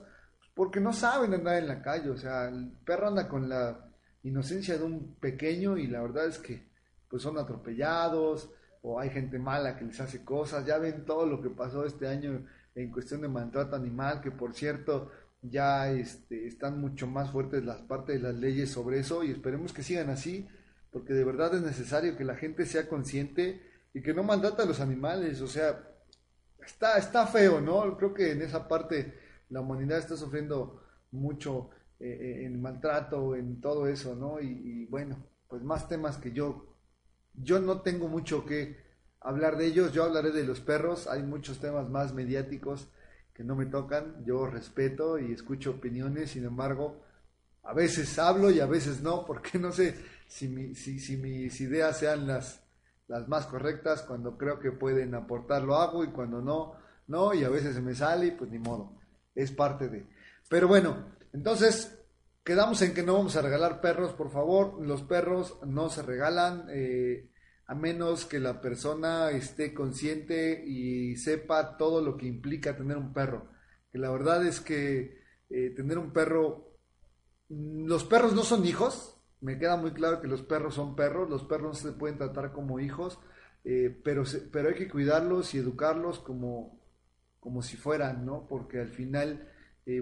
porque 0.56 0.80
no 0.80 0.94
saben 0.94 1.34
andar 1.34 1.58
en 1.58 1.68
la 1.68 1.82
calle. 1.82 2.10
O 2.10 2.18
sea, 2.18 2.48
el 2.48 2.72
perro 2.86 3.08
anda 3.08 3.28
con 3.28 3.50
la 3.50 3.92
inocencia 4.24 4.78
de 4.78 4.84
un 4.84 5.16
pequeño 5.16 5.78
y 5.78 5.88
la 5.88 6.02
verdad 6.02 6.28
es 6.28 6.40
que 6.40 6.70
pues 7.10 7.24
son 7.24 7.38
atropellados 7.38 8.52
o 8.82 9.00
hay 9.00 9.10
gente 9.10 9.40
mala 9.40 9.78
que 9.78 9.86
les 9.86 10.00
hace 10.00 10.24
cosas. 10.24 10.66
Ya 10.66 10.78
ven 10.78 11.06
todo 11.06 11.26
lo 11.26 11.42
que 11.42 11.50
pasó 11.50 11.86
este 11.86 12.08
año 12.08 12.46
en 12.76 12.92
cuestión 12.92 13.22
de 13.22 13.28
maltrato 13.28 13.76
animal, 13.76 14.22
que 14.22 14.32
por 14.32 14.54
cierto 14.54 15.12
ya 15.42 15.92
este, 15.92 16.48
están 16.48 16.80
mucho 16.80 17.08
más 17.08 17.32
fuertes 17.32 17.64
las 17.64 17.82
partes 17.82 18.16
de 18.16 18.28
las 18.28 18.36
leyes 18.36 18.70
sobre 18.70 19.00
eso 19.00 19.24
y 19.24 19.32
esperemos 19.32 19.74
que 19.74 19.84
sigan 19.84 20.10
así, 20.10 20.48
porque 20.92 21.14
de 21.14 21.24
verdad 21.24 21.56
es 21.56 21.62
necesario 21.62 22.18
que 22.18 22.26
la 22.26 22.36
gente 22.36 22.66
sea 22.66 22.88
consciente 22.88 23.62
y 23.94 24.02
que 24.02 24.14
no 24.14 24.24
maltrata 24.24 24.64
a 24.64 24.66
los 24.66 24.80
animales, 24.82 25.42
o 25.42 25.48
sea, 25.48 25.88
está, 26.66 26.98
está 26.98 27.26
feo, 27.28 27.62
¿no? 27.62 27.98
Creo 27.98 28.14
que 28.14 28.32
en 28.32 28.42
esa 28.42 28.68
parte 28.68 29.14
la 29.50 29.62
humanidad 29.62 30.00
está 30.00 30.16
sufriendo 30.16 30.84
mucho 31.12 31.70
eh, 32.00 32.08
eh, 32.10 32.46
en 32.46 32.62
maltrato, 32.62 33.36
en 33.36 33.60
todo 33.62 33.88
eso, 33.88 34.16
¿no? 34.16 34.40
Y, 34.40 34.48
y 34.48 34.86
bueno, 34.86 35.18
pues 35.48 35.64
más 35.64 35.88
temas 35.88 36.18
que 36.18 36.32
yo, 36.32 36.69
yo 37.42 37.60
no 37.60 37.82
tengo 37.82 38.08
mucho 38.08 38.46
que 38.46 38.78
hablar 39.22 39.58
de 39.58 39.68
ellos. 39.68 39.94
Yo 39.94 40.04
hablaré 40.04 40.32
de 40.32 40.44
los 40.44 40.60
perros. 40.60 41.08
Hay 41.08 41.24
muchos 41.24 41.60
temas 41.60 41.90
más 41.90 42.14
mediáticos 42.14 42.90
que 43.34 43.44
no 43.44 43.56
me 43.56 43.66
tocan. 43.66 44.24
Yo 44.26 44.46
respeto 44.46 45.20
y 45.20 45.32
escucho 45.32 45.72
opiniones. 45.72 46.32
Sin 46.32 46.46
embargo, 46.46 47.02
a 47.64 47.74
veces 47.74 48.18
hablo 48.20 48.52
y 48.52 48.60
a 48.60 48.66
veces 48.66 49.02
no, 49.02 49.26
porque 49.28 49.58
no 49.60 49.72
sé 49.72 49.96
si, 50.28 50.76
si, 50.76 51.18
mis 51.18 51.62
ideas 51.62 51.98
sean 51.98 52.28
las, 52.28 52.64
las 53.08 53.28
más 53.28 53.46
correctas. 53.46 54.04
Cuando 54.04 54.38
creo 54.38 54.60
que 54.60 54.72
pueden 54.72 55.16
aportar 55.16 55.64
lo 55.64 55.76
hago 55.76 56.04
y 56.04 56.08
cuando 56.08 56.42
no, 56.42 56.76
no. 57.08 57.34
Y 57.34 57.44
a 57.44 57.50
veces 57.50 57.76
se 57.76 57.82
me 57.82 57.96
sale 57.96 58.28
y 58.28 58.32
pues 58.32 58.50
ni 58.50 58.60
modo. 58.60 58.94
es 59.36 59.52
parte 59.52 59.88
de. 59.90 60.08
Pero 60.50 60.68
bueno, 60.68 61.06
entonces 61.32 61.99
quedamos 62.50 62.82
en 62.82 62.96
que 62.96 63.04
no 63.04 63.14
vamos 63.14 63.36
a 63.36 63.44
regalar 63.44 63.80
perros, 63.80 64.14
por 64.14 64.32
favor. 64.32 64.84
Los 64.84 65.04
perros 65.04 65.60
no 65.68 65.88
se 65.90 66.02
regalan 66.02 66.66
eh, 66.72 67.30
a 67.68 67.76
menos 67.76 68.26
que 68.26 68.40
la 68.40 68.60
persona 68.60 69.30
esté 69.30 69.72
consciente 69.72 70.64
y 70.66 71.16
sepa 71.18 71.78
todo 71.78 72.02
lo 72.02 72.18
que 72.18 72.26
implica 72.26 72.76
tener 72.76 72.98
un 72.98 73.14
perro. 73.14 73.52
Que 73.92 74.00
la 74.00 74.10
verdad 74.10 74.44
es 74.48 74.62
que 74.62 75.22
eh, 75.52 75.70
tener 75.76 76.00
un 76.00 76.12
perro, 76.12 76.76
los 77.50 78.04
perros 78.04 78.34
no 78.34 78.42
son 78.42 78.66
hijos. 78.66 79.22
Me 79.42 79.60
queda 79.60 79.78
muy 79.78 79.92
claro 79.92 80.20
que 80.20 80.28
los 80.28 80.42
perros 80.42 80.74
son 80.74 80.96
perros, 80.96 81.30
los 81.30 81.44
perros 81.44 81.84
no 81.84 81.92
se 81.92 81.96
pueden 81.96 82.18
tratar 82.18 82.52
como 82.52 82.80
hijos, 82.80 83.20
eh, 83.64 83.96
pero, 84.04 84.24
pero 84.52 84.70
hay 84.70 84.76
que 84.76 84.90
cuidarlos 84.90 85.54
y 85.54 85.60
educarlos 85.60 86.18
como, 86.18 86.82
como 87.40 87.62
si 87.62 87.78
fueran, 87.78 88.26
¿no? 88.26 88.48
Porque 88.48 88.80
al 88.80 88.90
final 88.90 89.48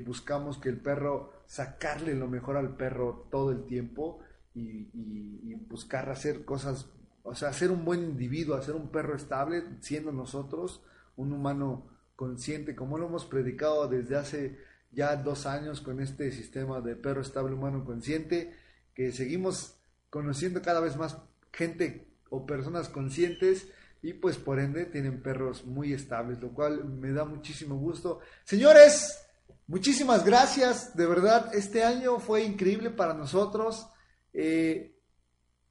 buscamos 0.06 0.58
que 0.58 0.68
el 0.68 0.82
perro, 0.82 1.37
sacarle 1.48 2.14
lo 2.14 2.28
mejor 2.28 2.58
al 2.58 2.76
perro 2.76 3.28
todo 3.32 3.52
el 3.52 3.66
tiempo 3.66 4.20
y, 4.54 5.56
buscar 5.70 6.10
hacer 6.10 6.46
cosas, 6.46 6.88
o 7.24 7.36
sea, 7.36 7.52
ser 7.52 7.72
un 7.72 7.84
buen 7.84 8.02
individuo, 8.02 8.56
hacer 8.56 8.74
un 8.74 8.90
perro 8.90 9.16
estable, 9.16 9.64
siendo 9.82 10.12
nosotros 10.12 10.82
un 11.18 11.34
humano 11.34 11.88
consciente, 12.16 12.76
como 12.76 12.98
lo 12.98 13.08
hemos 13.08 13.26
predicado 13.26 13.88
desde 13.88 14.16
hace 14.16 14.58
ya 14.92 15.16
dos 15.18 15.46
años 15.46 15.82
con 15.82 16.00
este 16.00 16.32
sistema 16.32 16.80
de 16.80 16.96
perro 16.96 17.22
estable 17.22 17.54
humano 17.54 17.84
consciente, 17.84 18.54
que 18.94 19.12
seguimos 19.12 19.78
conociendo 20.10 20.62
cada 20.62 20.80
vez 20.80 20.96
más 20.96 21.18
gente 21.52 22.08
o 22.30 22.46
personas 22.46 22.88
conscientes 22.88 23.68
y 24.02 24.14
pues 24.14 24.38
por 24.38 24.60
ende 24.60 24.86
tienen 24.86 25.22
perros 25.22 25.66
muy 25.66 25.94
estables, 25.94 26.40
lo 26.42 26.50
cual 26.50 26.86
me 26.86 27.12
da 27.12 27.26
muchísimo 27.26 27.78
gusto. 27.78 28.22
Señores, 28.46 29.27
muchísimas 29.68 30.26
gracias, 30.26 30.96
de 30.96 31.06
verdad, 31.06 31.54
este 31.54 31.84
año 31.84 32.20
fue 32.20 32.44
increíble 32.44 32.90
para 32.90 33.14
nosotros. 33.14 33.88
Eh, 34.34 34.98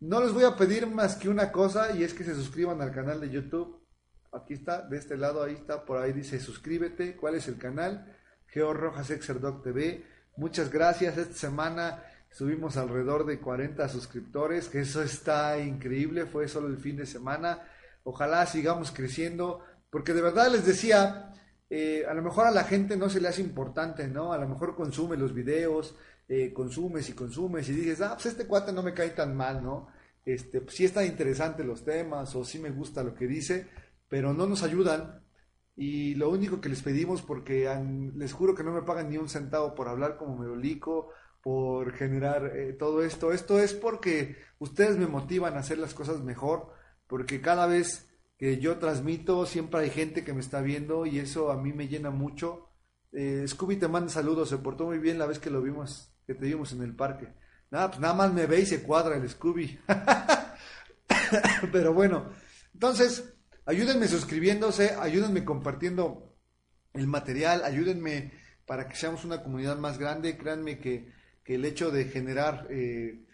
no 0.01 0.21
les 0.21 0.33
voy 0.33 0.45
a 0.45 0.57
pedir 0.57 0.87
más 0.87 1.17
que 1.17 1.29
una 1.29 1.51
cosa 1.51 1.97
y 1.97 2.05
es 2.05 2.13
que 2.13 2.25
se 2.25 2.35
suscriban 2.35 2.81
al 2.83 2.93
canal 2.93 3.21
de 3.21 3.31
YouTube. 3.31 3.83
Aquí 4.33 4.55
está, 4.55 4.83
de 4.83 4.99
este 4.99 5.17
lado, 5.17 5.43
ahí 5.43 5.55
está, 5.55 5.85
por 5.85 5.99
ahí 5.99 6.13
dice 6.13 6.39
suscríbete. 6.39 7.17
¿Cuál 7.17 7.37
es 7.37 7.49
el 7.49 7.57
canal? 7.57 8.15
Geo 8.49 8.75
Rojas. 8.75 9.11
Muchas 10.37 10.71
gracias. 10.71 11.17
Esta 11.17 11.35
semana 11.35 12.03
subimos 12.31 12.77
alrededor 12.77 13.25
de 13.25 13.41
40 13.41 13.89
suscriptores, 13.89 14.69
que 14.69 14.81
eso 14.81 15.03
está 15.03 15.59
increíble. 15.59 16.27
Fue 16.27 16.47
solo 16.49 16.69
el 16.69 16.77
fin 16.77 16.97
de 16.97 17.07
semana. 17.07 17.63
Ojalá 18.05 18.45
sigamos 18.47 18.91
creciendo, 18.91 19.65
porque 19.91 20.13
de 20.13 20.23
verdad 20.23 20.51
les 20.53 20.67
decía, 20.67 21.33
eh, 21.69 22.05
a 22.09 22.15
lo 22.15 22.23
mejor 22.23 22.47
a 22.47 22.51
la 22.51 22.65
gente 22.65 22.97
no 22.97 23.09
se 23.09 23.21
le 23.21 23.29
hace 23.29 23.43
importante, 23.43 24.07
¿no? 24.09 24.33
A 24.33 24.39
lo 24.39 24.49
mejor 24.49 24.75
consume 24.75 25.17
los 25.17 25.35
videos, 25.35 25.97
eh, 26.29 26.53
consumes 26.53 27.09
y 27.09 27.13
consumes 27.15 27.69
y 27.69 27.73
dices, 27.73 28.01
ah, 28.03 28.15
pues 28.15 28.27
este 28.27 28.47
cuate 28.47 28.73
no 28.73 28.83
me 28.83 28.95
cae 28.95 29.11
tan 29.11 29.37
mal, 29.37 29.63
¿no? 29.63 29.89
Este, 30.25 30.61
pues 30.61 30.77
sí 30.77 30.85
está 30.85 31.05
interesante 31.05 31.65
los 31.65 31.85
temas 31.85 32.35
o 32.35 32.45
sí 32.45 32.59
me 32.59 32.71
gusta 32.71 33.03
lo 33.03 33.15
que 33.15 33.27
dice, 33.27 33.69
pero 34.09 34.33
no 34.35 34.47
nos 34.47 34.63
ayudan. 34.63 35.23
Y 35.77 36.15
lo 36.15 36.31
único 36.31 36.61
que 36.61 36.69
les 36.71 36.83
pedimos, 36.83 37.23
porque 37.23 37.69
les 38.17 38.33
juro 38.33 38.55
que 38.55 38.65
no 38.65 38.73
me 38.73 38.83
pagan 38.83 39.11
ni 39.11 39.19
un 39.19 39.29
centavo 39.29 39.75
por 39.75 39.89
hablar 39.89 40.17
como 40.17 40.37
me 40.39 40.47
dolico, 40.47 41.11
por 41.43 41.93
generar 41.93 42.57
eh, 42.57 42.73
todo 42.73 43.05
esto, 43.05 43.33
esto 43.33 43.61
es 43.61 43.73
porque 43.73 44.37
ustedes 44.59 44.97
me 44.97 45.07
motivan 45.07 45.55
a 45.55 45.61
hacer 45.61 45.79
las 45.79 45.95
cosas 45.95 46.23
mejor 46.23 46.73
porque 47.07 47.41
cada 47.41 47.67
vez 47.67 48.06
que 48.39 48.59
yo 48.59 48.79
transmito 48.79 49.47
siempre 49.47 49.81
hay 49.81 49.91
gente 49.91 50.25
que 50.25 50.33
me 50.33 50.41
está 50.41 50.61
viendo 50.61 51.07
y 51.07 51.19
eso 51.19 51.51
a 51.51 51.57
mí 51.57 51.73
me 51.73 51.89
llena 51.89 52.11
mucho. 52.11 52.69
Eh, 53.13 53.45
Scooby 53.47 53.77
te 53.77 53.89
manda 53.89 54.11
saludos, 54.11 54.49
se 54.49 54.59
portó 54.59 54.85
muy 54.85 54.99
bien 54.99 55.19
la 55.19 55.27
vez 55.27 55.39
que 55.39 55.51
lo 55.51 55.63
vimos, 55.63 56.13
que 56.27 56.35
te 56.35 56.47
vimos 56.47 56.73
en 56.73 56.83
el 56.83 56.95
parque. 56.95 57.33
Nada, 57.71 57.89
pues 57.89 58.01
nada 58.01 58.15
más 58.15 58.33
me 58.33 58.47
ve 58.47 58.61
y 58.61 58.67
se 58.67 58.83
cuadra 58.83 59.17
el 59.17 59.29
Scooby. 59.29 59.79
Pero 61.73 61.95
bueno, 61.95 62.31
entonces, 62.75 63.35
ayúdenme 63.65 64.07
suscribiéndose, 64.07 64.91
ayúdenme 65.01 65.45
compartiendo 65.45 66.37
el 66.93 67.07
material, 67.07 67.65
ayúdenme 67.65 68.33
para 68.67 68.89
que 68.89 68.97
seamos 68.97 69.25
una 69.25 69.43
comunidad 69.43 69.79
más 69.79 69.99
grande. 69.99 70.37
Créanme 70.37 70.79
que, 70.79 71.13
que 71.43 71.55
el 71.55 71.65
hecho 71.65 71.91
de 71.91 72.05
generar 72.05 72.67
eh, 72.71 73.26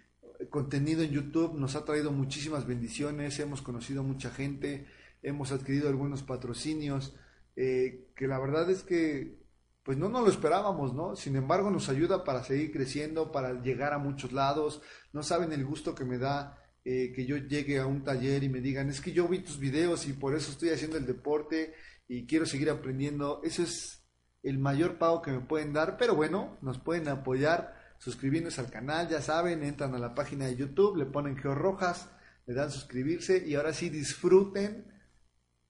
contenido 0.50 1.02
en 1.02 1.10
YouTube 1.10 1.54
nos 1.58 1.76
ha 1.76 1.84
traído 1.84 2.12
muchísimas 2.12 2.66
bendiciones, 2.66 3.38
hemos 3.38 3.62
conocido 3.62 4.02
mucha 4.02 4.30
gente, 4.30 4.86
hemos 5.22 5.52
adquirido 5.52 5.88
algunos 5.88 6.22
patrocinios, 6.22 7.14
eh, 7.56 8.08
que 8.14 8.26
la 8.26 8.38
verdad 8.38 8.70
es 8.70 8.82
que 8.82 9.40
pues 9.82 9.98
no 9.98 10.08
nos 10.08 10.22
lo 10.22 10.30
esperábamos, 10.30 10.94
¿no? 10.94 11.16
Sin 11.16 11.34
embargo 11.34 11.70
nos 11.70 11.88
ayuda 11.88 12.22
para 12.22 12.44
seguir 12.44 12.72
creciendo, 12.72 13.32
para 13.32 13.60
llegar 13.62 13.92
a 13.92 13.98
muchos 13.98 14.32
lados, 14.32 14.80
no 15.12 15.22
saben 15.22 15.52
el 15.52 15.64
gusto 15.64 15.94
que 15.94 16.04
me 16.04 16.18
da 16.18 16.58
eh, 16.84 17.12
que 17.14 17.26
yo 17.26 17.36
llegue 17.36 17.78
a 17.78 17.86
un 17.86 18.04
taller 18.04 18.42
y 18.44 18.48
me 18.48 18.60
digan, 18.60 18.88
es 18.88 19.00
que 19.00 19.12
yo 19.12 19.28
vi 19.28 19.40
tus 19.40 19.58
videos 19.58 20.06
y 20.06 20.12
por 20.12 20.34
eso 20.34 20.52
estoy 20.52 20.70
haciendo 20.70 20.96
el 20.96 21.06
deporte 21.06 21.74
y 22.08 22.26
quiero 22.26 22.46
seguir 22.46 22.70
aprendiendo, 22.70 23.40
eso 23.44 23.62
es 23.62 24.04
el 24.42 24.58
mayor 24.58 24.98
pago 24.98 25.22
que 25.22 25.30
me 25.30 25.40
pueden 25.40 25.72
dar, 25.72 25.96
pero 25.96 26.14
bueno, 26.14 26.58
nos 26.60 26.78
pueden 26.78 27.08
apoyar 27.08 27.81
suscribiéndose 28.02 28.60
al 28.60 28.68
canal, 28.68 29.08
ya 29.08 29.22
saben, 29.22 29.62
entran 29.62 29.94
a 29.94 29.98
la 29.98 30.12
página 30.12 30.46
de 30.46 30.56
YouTube, 30.56 30.96
le 30.96 31.06
ponen 31.06 31.36
Geo 31.36 31.54
Rojas, 31.54 32.10
le 32.46 32.52
dan 32.52 32.68
suscribirse 32.68 33.46
y 33.46 33.54
ahora 33.54 33.72
sí 33.72 33.90
disfruten 33.90 34.92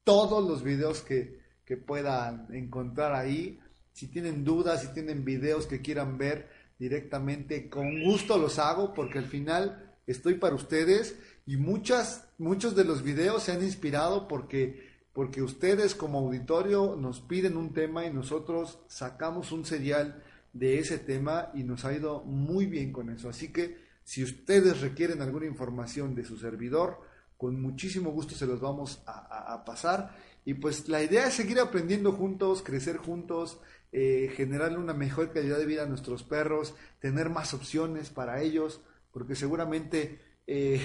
todos 0.03 0.43
los 0.49 0.63
videos 0.63 1.03
que, 1.03 1.43
que 1.67 1.77
puedan 1.77 2.47
encontrar 2.55 3.13
ahí. 3.13 3.61
Si 3.93 4.09
tienen 4.09 4.45
dudas, 4.45 4.81
si 4.81 4.95
tienen 4.95 5.27
videos 5.27 5.67
que 5.67 5.83
quieran 5.83 6.17
ver 6.17 6.49
directamente, 6.79 7.69
con 7.69 8.03
gusto 8.03 8.39
los 8.39 8.59
hago 8.59 8.95
porque 8.95 9.19
al 9.19 9.27
final 9.27 9.95
estoy 10.07 10.37
para 10.37 10.55
ustedes 10.55 11.19
y 11.45 11.59
muchas, 11.59 12.31
muchos 12.39 12.75
de 12.75 12.85
los 12.85 13.03
videos 13.03 13.43
se 13.43 13.53
han 13.53 13.63
inspirado 13.63 14.27
porque, 14.27 14.89
porque 15.13 15.43
ustedes 15.43 15.95
como 15.95 16.21
auditorio 16.21 16.97
nos 16.97 17.21
piden 17.21 17.59
un 17.59 17.75
tema 17.75 18.07
y 18.07 18.11
nosotros 18.11 18.79
sacamos 18.89 19.53
un 19.53 19.67
serial 19.67 20.25
de 20.53 20.79
ese 20.79 20.99
tema 20.99 21.51
y 21.55 21.65
nos 21.65 21.85
ha 21.85 21.95
ido 21.95 22.23
muy 22.25 22.67
bien 22.67 22.93
con 22.93 23.11
eso. 23.11 23.29
Así 23.29 23.53
que 23.53 23.77
si 24.05 24.23
ustedes 24.23 24.81
requieren 24.81 25.23
alguna 25.23 25.47
información 25.47 26.15
de 26.15 26.25
su 26.25 26.37
servidor, 26.37 27.01
con 27.37 27.61
muchísimo 27.61 28.11
gusto 28.11 28.35
se 28.35 28.47
los 28.47 28.61
vamos 28.61 29.03
a, 29.07 29.65
pasar. 29.65 30.17
Y 30.45 30.55
pues 30.55 30.89
la 30.89 31.03
idea 31.03 31.27
es 31.27 31.35
seguir 31.35 31.59
aprendiendo 31.61 32.13
juntos, 32.13 32.63
crecer 32.63 32.99
juntos, 32.99 33.61
eh, 33.91 34.33
generarle 34.37 34.79
una 34.79 34.95
mejor 34.95 35.33
calidad 35.33 35.59
de 35.59 35.67
vida 35.67 35.83
a 35.83 35.87
nuestros 35.87 36.23
perros, 36.23 36.75
tener 37.01 37.31
más 37.31 37.55
opciones 37.55 38.11
para 38.11 38.43
ellos, 38.43 38.81
porque 39.13 39.35
seguramente 39.35 40.21
eh, 40.47 40.81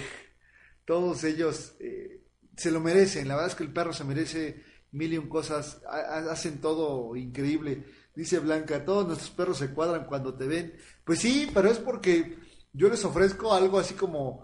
todos 0.86 1.24
ellos 1.24 1.76
eh, 1.80 2.24
se 2.56 2.72
lo 2.72 2.80
merecen. 2.80 3.28
La 3.28 3.36
verdad 3.36 3.52
es 3.52 3.56
que 3.56 3.64
el 3.64 3.74
perro 3.74 3.94
se 3.94 4.04
merece 4.04 4.64
mil 4.92 5.14
y 5.14 5.18
un 5.18 5.30
cosas, 5.30 5.82
hacen 5.86 6.60
todo 6.60 7.16
increíble. 7.16 7.84
Dice 8.18 8.40
Blanca, 8.40 8.84
todos 8.84 9.06
nuestros 9.06 9.30
perros 9.30 9.60
se 9.60 9.76
cuadran 9.76 10.06
cuando 10.08 10.34
te 10.34 10.48
ven. 10.48 10.74
Pues 11.04 11.20
sí, 11.20 11.52
pero 11.54 11.70
es 11.70 11.78
porque 11.78 12.40
yo 12.74 12.90
les 12.90 13.06
ofrezco 13.06 13.54
algo 13.54 13.78
así 13.78 13.94
como, 13.94 14.44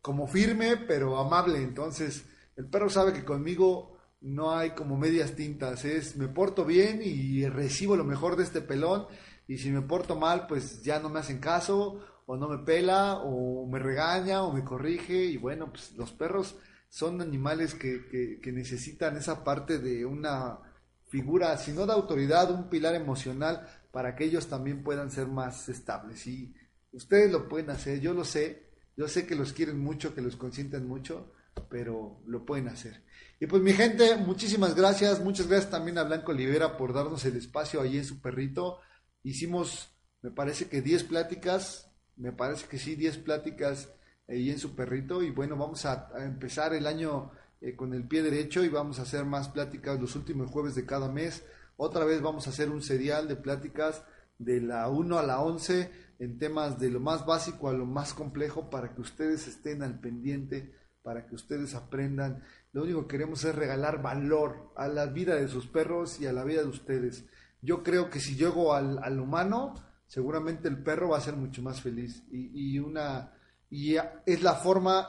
como 0.00 0.26
firme, 0.26 0.78
pero 0.78 1.18
amable. 1.18 1.58
Entonces, 1.58 2.24
el 2.56 2.70
perro 2.70 2.88
sabe 2.88 3.12
que 3.12 3.22
conmigo 3.22 3.98
no 4.22 4.56
hay 4.56 4.70
como 4.70 4.96
medias 4.96 5.34
tintas. 5.34 5.84
Es 5.84 6.16
me 6.16 6.28
porto 6.28 6.64
bien 6.64 7.02
y 7.04 7.46
recibo 7.50 7.96
lo 7.96 8.04
mejor 8.04 8.34
de 8.34 8.44
este 8.44 8.62
pelón. 8.62 9.08
Y 9.46 9.58
si 9.58 9.70
me 9.70 9.82
porto 9.82 10.16
mal, 10.16 10.46
pues 10.46 10.82
ya 10.82 10.98
no 10.98 11.10
me 11.10 11.20
hacen 11.20 11.38
caso, 11.38 12.00
o 12.24 12.38
no 12.38 12.48
me 12.48 12.64
pela, 12.64 13.18
o 13.18 13.66
me 13.66 13.78
regaña, 13.78 14.42
o 14.42 14.54
me 14.54 14.64
corrige. 14.64 15.26
Y 15.26 15.36
bueno, 15.36 15.70
pues 15.70 15.92
los 15.98 16.12
perros 16.12 16.56
son 16.88 17.20
animales 17.20 17.74
que, 17.74 18.40
que 18.42 18.52
necesitan 18.52 19.18
esa 19.18 19.44
parte 19.44 19.80
de 19.80 20.06
una 20.06 20.60
figura, 21.08 21.56
si 21.58 21.72
no 21.72 21.86
de 21.86 21.92
autoridad, 21.92 22.50
un 22.50 22.68
pilar 22.68 22.94
emocional 22.94 23.66
para 23.90 24.14
que 24.14 24.24
ellos 24.24 24.48
también 24.48 24.82
puedan 24.82 25.10
ser 25.10 25.26
más 25.26 25.68
estables. 25.68 26.26
Y 26.26 26.54
ustedes 26.92 27.30
lo 27.30 27.48
pueden 27.48 27.70
hacer, 27.70 28.00
yo 28.00 28.12
lo 28.12 28.24
sé, 28.24 28.70
yo 28.96 29.08
sé 29.08 29.26
que 29.26 29.34
los 29.34 29.52
quieren 29.52 29.78
mucho, 29.78 30.14
que 30.14 30.20
los 30.20 30.36
consienten 30.36 30.86
mucho, 30.86 31.32
pero 31.68 32.20
lo 32.26 32.44
pueden 32.44 32.68
hacer. 32.68 33.04
Y 33.40 33.46
pues 33.46 33.62
mi 33.62 33.72
gente, 33.72 34.16
muchísimas 34.16 34.74
gracias, 34.74 35.20
muchas 35.20 35.46
gracias 35.46 35.70
también 35.70 35.98
a 35.98 36.04
Blanco 36.04 36.32
Olivera 36.32 36.76
por 36.76 36.92
darnos 36.92 37.24
el 37.24 37.36
espacio 37.36 37.80
ahí 37.80 37.98
en 37.98 38.04
su 38.04 38.20
perrito. 38.20 38.80
Hicimos, 39.22 39.90
me 40.22 40.30
parece 40.30 40.68
que 40.68 40.80
10 40.80 41.04
pláticas, 41.04 41.90
me 42.16 42.32
parece 42.32 42.66
que 42.66 42.78
sí, 42.78 42.96
10 42.96 43.18
pláticas 43.18 43.90
ahí 44.28 44.50
en 44.50 44.58
su 44.58 44.74
perrito 44.74 45.22
y 45.22 45.30
bueno, 45.30 45.56
vamos 45.56 45.84
a 45.84 46.10
empezar 46.18 46.74
el 46.74 46.86
año 46.86 47.30
eh, 47.60 47.74
con 47.74 47.94
el 47.94 48.06
pie 48.06 48.22
derecho 48.22 48.64
y 48.64 48.68
vamos 48.68 48.98
a 48.98 49.02
hacer 49.02 49.24
más 49.24 49.48
pláticas 49.48 50.00
los 50.00 50.14
últimos 50.16 50.50
jueves 50.50 50.74
de 50.74 50.86
cada 50.86 51.10
mes. 51.10 51.44
Otra 51.76 52.04
vez 52.04 52.20
vamos 52.22 52.46
a 52.46 52.50
hacer 52.50 52.70
un 52.70 52.82
serial 52.82 53.28
de 53.28 53.36
pláticas 53.36 54.04
de 54.38 54.60
la 54.60 54.88
1 54.88 55.18
a 55.18 55.22
la 55.22 55.40
11 55.40 55.90
en 56.18 56.38
temas 56.38 56.78
de 56.78 56.90
lo 56.90 57.00
más 57.00 57.26
básico 57.26 57.68
a 57.68 57.72
lo 57.72 57.86
más 57.86 58.14
complejo 58.14 58.70
para 58.70 58.94
que 58.94 59.00
ustedes 59.00 59.46
estén 59.46 59.82
al 59.82 60.00
pendiente, 60.00 60.74
para 61.02 61.26
que 61.26 61.34
ustedes 61.34 61.74
aprendan. 61.74 62.42
Lo 62.72 62.82
único 62.82 63.02
que 63.02 63.16
queremos 63.16 63.44
es 63.44 63.54
regalar 63.54 64.02
valor 64.02 64.72
a 64.76 64.88
la 64.88 65.06
vida 65.06 65.34
de 65.36 65.48
sus 65.48 65.66
perros 65.66 66.20
y 66.20 66.26
a 66.26 66.32
la 66.32 66.44
vida 66.44 66.62
de 66.62 66.68
ustedes. 66.68 67.24
yo 67.62 67.82
creo 67.82 68.10
que 68.10 68.20
si 68.20 68.36
llego 68.36 68.74
al, 68.74 68.98
al 69.02 69.18
humano, 69.18 69.74
seguramente 70.06 70.68
el 70.68 70.82
perro 70.82 71.10
va 71.10 71.18
a 71.18 71.22
ser 71.22 71.36
mucho 71.36 71.62
más 71.62 71.80
feliz. 71.80 72.22
Y, 72.30 72.74
y 72.74 72.78
una 72.78 73.32
y 73.70 73.96
es 74.26 74.42
la 74.42 74.54
forma 74.54 75.08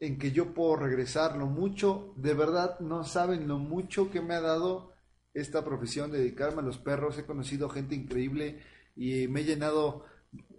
en 0.00 0.18
que 0.18 0.32
yo 0.32 0.52
puedo 0.54 0.76
regresar 0.76 1.36
lo 1.36 1.46
mucho, 1.46 2.12
de 2.16 2.34
verdad 2.34 2.78
no 2.80 3.04
saben 3.04 3.48
lo 3.48 3.58
mucho 3.58 4.10
que 4.10 4.20
me 4.20 4.34
ha 4.34 4.40
dado 4.40 4.92
esta 5.32 5.64
profesión, 5.64 6.10
dedicarme 6.10 6.60
a 6.60 6.64
los 6.64 6.78
perros, 6.78 7.18
he 7.18 7.26
conocido 7.26 7.68
gente 7.68 7.94
increíble 7.94 8.60
y 8.94 9.28
me 9.28 9.40
he 9.40 9.44
llenado, 9.44 10.04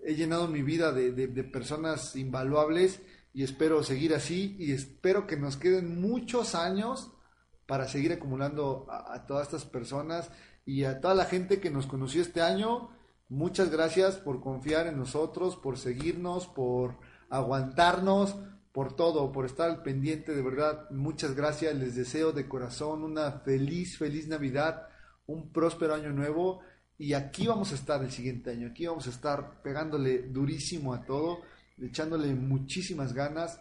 he 0.05 0.15
llenado 0.15 0.47
mi 0.47 0.61
vida 0.61 0.91
de, 0.91 1.11
de, 1.11 1.43
personas 1.43 2.15
invaluables 2.15 3.01
y 3.33 3.43
espero 3.43 3.83
seguir 3.83 4.13
así 4.13 4.55
y 4.59 4.71
espero 4.71 5.27
que 5.27 5.37
nos 5.37 5.57
queden 5.57 5.99
muchos 5.99 6.55
años 6.55 7.11
para 7.67 7.87
seguir 7.87 8.13
acumulando 8.13 8.87
a, 8.89 9.25
todas 9.27 9.47
estas 9.47 9.65
personas 9.65 10.31
y 10.65 10.85
a 10.85 11.01
toda 11.01 11.13
la 11.13 11.25
gente 11.25 11.59
que 11.59 11.69
nos 11.69 11.85
conoció 11.85 12.21
este 12.21 12.41
año. 12.41 12.89
Muchas 13.29 13.69
gracias 13.69 14.15
por 14.15 14.41
confiar 14.41 14.87
en 14.87 14.97
nosotros, 14.97 15.57
por 15.57 15.77
seguirnos, 15.77 16.47
por 16.47 16.97
aguantarnos, 17.29 18.37
por 18.77 18.95
todo, 18.95 19.31
por 19.31 19.47
estar 19.47 19.81
pendiente, 19.81 20.35
de 20.35 20.43
verdad, 20.43 20.87
muchas 20.91 21.33
gracias, 21.33 21.75
les 21.75 21.95
deseo 21.95 22.31
de 22.31 22.47
corazón 22.47 23.03
una 23.03 23.31
feliz, 23.39 23.97
feliz 23.97 24.27
Navidad, 24.27 24.87
un 25.25 25.51
próspero 25.51 25.95
año 25.95 26.11
nuevo 26.11 26.61
y 26.95 27.13
aquí 27.13 27.47
vamos 27.47 27.71
a 27.71 27.73
estar 27.73 28.03
el 28.03 28.11
siguiente 28.11 28.51
año, 28.51 28.67
aquí 28.67 28.85
vamos 28.85 29.07
a 29.07 29.09
estar 29.09 29.63
pegándole 29.63 30.27
durísimo 30.27 30.93
a 30.93 31.03
todo, 31.03 31.41
echándole 31.81 32.35
muchísimas 32.35 33.13
ganas. 33.13 33.59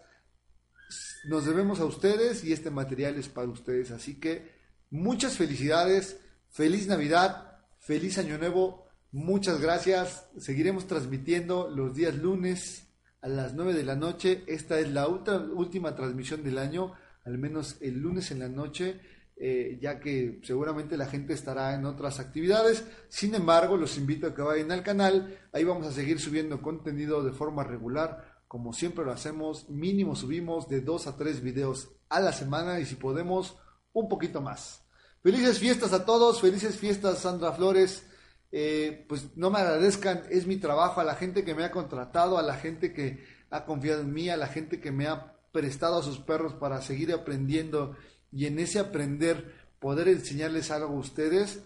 Nos 1.30 1.46
debemos 1.46 1.80
a 1.80 1.86
ustedes 1.86 2.44
y 2.44 2.52
este 2.52 2.68
material 2.70 3.16
es 3.16 3.30
para 3.30 3.48
ustedes, 3.48 3.92
así 3.92 4.20
que 4.20 4.52
muchas 4.90 5.38
felicidades, 5.38 6.20
feliz 6.50 6.88
Navidad, 6.88 7.62
feliz 7.78 8.18
año 8.18 8.36
nuevo, 8.36 8.84
muchas 9.12 9.62
gracias, 9.62 10.26
seguiremos 10.36 10.86
transmitiendo 10.86 11.70
los 11.70 11.94
días 11.94 12.14
lunes 12.16 12.85
a 13.26 13.28
las 13.28 13.54
9 13.54 13.74
de 13.74 13.82
la 13.82 13.96
noche. 13.96 14.44
Esta 14.46 14.78
es 14.78 14.88
la 14.88 15.08
última 15.08 15.96
transmisión 15.96 16.44
del 16.44 16.58
año, 16.58 16.92
al 17.24 17.38
menos 17.38 17.76
el 17.80 17.98
lunes 17.98 18.30
en 18.30 18.38
la 18.38 18.48
noche, 18.48 19.00
eh, 19.36 19.78
ya 19.82 19.98
que 19.98 20.40
seguramente 20.44 20.96
la 20.96 21.06
gente 21.06 21.34
estará 21.34 21.74
en 21.74 21.86
otras 21.86 22.20
actividades. 22.20 22.86
Sin 23.08 23.34
embargo, 23.34 23.76
los 23.76 23.98
invito 23.98 24.28
a 24.28 24.34
que 24.34 24.42
vayan 24.42 24.70
al 24.70 24.84
canal. 24.84 25.36
Ahí 25.52 25.64
vamos 25.64 25.88
a 25.88 25.92
seguir 25.92 26.20
subiendo 26.20 26.62
contenido 26.62 27.24
de 27.24 27.32
forma 27.32 27.64
regular, 27.64 28.42
como 28.46 28.72
siempre 28.72 29.04
lo 29.04 29.10
hacemos. 29.10 29.68
Mínimo 29.68 30.14
subimos 30.14 30.68
de 30.68 30.80
2 30.82 31.08
a 31.08 31.16
3 31.16 31.42
videos 31.42 31.96
a 32.08 32.20
la 32.20 32.32
semana 32.32 32.78
y 32.78 32.86
si 32.86 32.94
podemos, 32.94 33.56
un 33.92 34.08
poquito 34.08 34.40
más. 34.40 34.86
Felices 35.20 35.58
fiestas 35.58 35.92
a 35.92 36.06
todos, 36.06 36.40
felices 36.40 36.76
fiestas 36.78 37.18
Sandra 37.18 37.50
Flores. 37.50 38.06
Eh, 38.52 39.04
pues 39.08 39.36
no 39.36 39.50
me 39.50 39.58
agradezcan, 39.58 40.22
es 40.30 40.46
mi 40.46 40.56
trabajo, 40.56 41.00
a 41.00 41.04
la 41.04 41.14
gente 41.14 41.44
que 41.44 41.54
me 41.54 41.64
ha 41.64 41.70
contratado, 41.70 42.38
a 42.38 42.42
la 42.42 42.54
gente 42.54 42.92
que 42.92 43.24
ha 43.50 43.64
confiado 43.64 44.02
en 44.02 44.12
mí, 44.12 44.28
a 44.28 44.36
la 44.36 44.46
gente 44.46 44.80
que 44.80 44.92
me 44.92 45.06
ha 45.06 45.34
prestado 45.52 45.98
a 45.98 46.02
sus 46.02 46.18
perros 46.18 46.54
para 46.54 46.80
seguir 46.82 47.12
aprendiendo 47.12 47.96
y 48.32 48.46
en 48.46 48.58
ese 48.58 48.78
aprender 48.78 49.54
poder 49.78 50.08
enseñarles 50.08 50.70
algo 50.70 50.94
a 50.94 50.98
ustedes, 50.98 51.62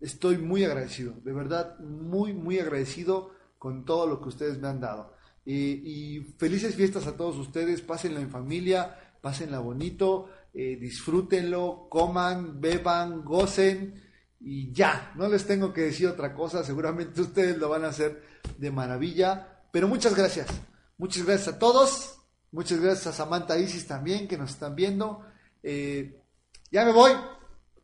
estoy 0.00 0.38
muy 0.38 0.64
agradecido, 0.64 1.14
de 1.24 1.32
verdad, 1.32 1.78
muy, 1.80 2.32
muy 2.32 2.58
agradecido 2.58 3.32
con 3.58 3.84
todo 3.84 4.06
lo 4.06 4.20
que 4.20 4.28
ustedes 4.28 4.58
me 4.58 4.68
han 4.68 4.80
dado. 4.80 5.14
y 5.44 6.20
felices 6.36 6.74
fiestas 6.74 7.06
a 7.06 7.16
todos 7.16 7.36
ustedes, 7.38 7.80
pásenla 7.80 8.20
en 8.20 8.28
familia, 8.30 8.96
pásenla 9.20 9.60
bonito, 9.60 10.28
eh, 10.54 10.76
disfrútenlo, 10.76 11.88
coman, 11.88 12.60
beban, 12.60 13.24
gocen 13.24 14.07
y 14.40 14.72
ya, 14.72 15.12
no 15.16 15.28
les 15.28 15.46
tengo 15.46 15.72
que 15.72 15.82
decir 15.82 16.08
otra 16.08 16.34
cosa, 16.34 16.64
seguramente 16.64 17.20
ustedes 17.20 17.56
lo 17.58 17.68
van 17.68 17.84
a 17.84 17.88
hacer 17.88 18.22
de 18.56 18.70
maravilla, 18.70 19.62
pero 19.72 19.88
muchas 19.88 20.14
gracias, 20.14 20.48
muchas 20.96 21.24
gracias 21.24 21.56
a 21.56 21.58
todos, 21.58 22.16
muchas 22.52 22.80
gracias 22.80 23.06
a 23.08 23.12
Samantha 23.12 23.58
Isis 23.58 23.86
también 23.86 24.28
que 24.28 24.38
nos 24.38 24.50
están 24.50 24.74
viendo, 24.74 25.24
eh, 25.62 26.22
ya 26.70 26.84
me 26.84 26.92
voy, 26.92 27.12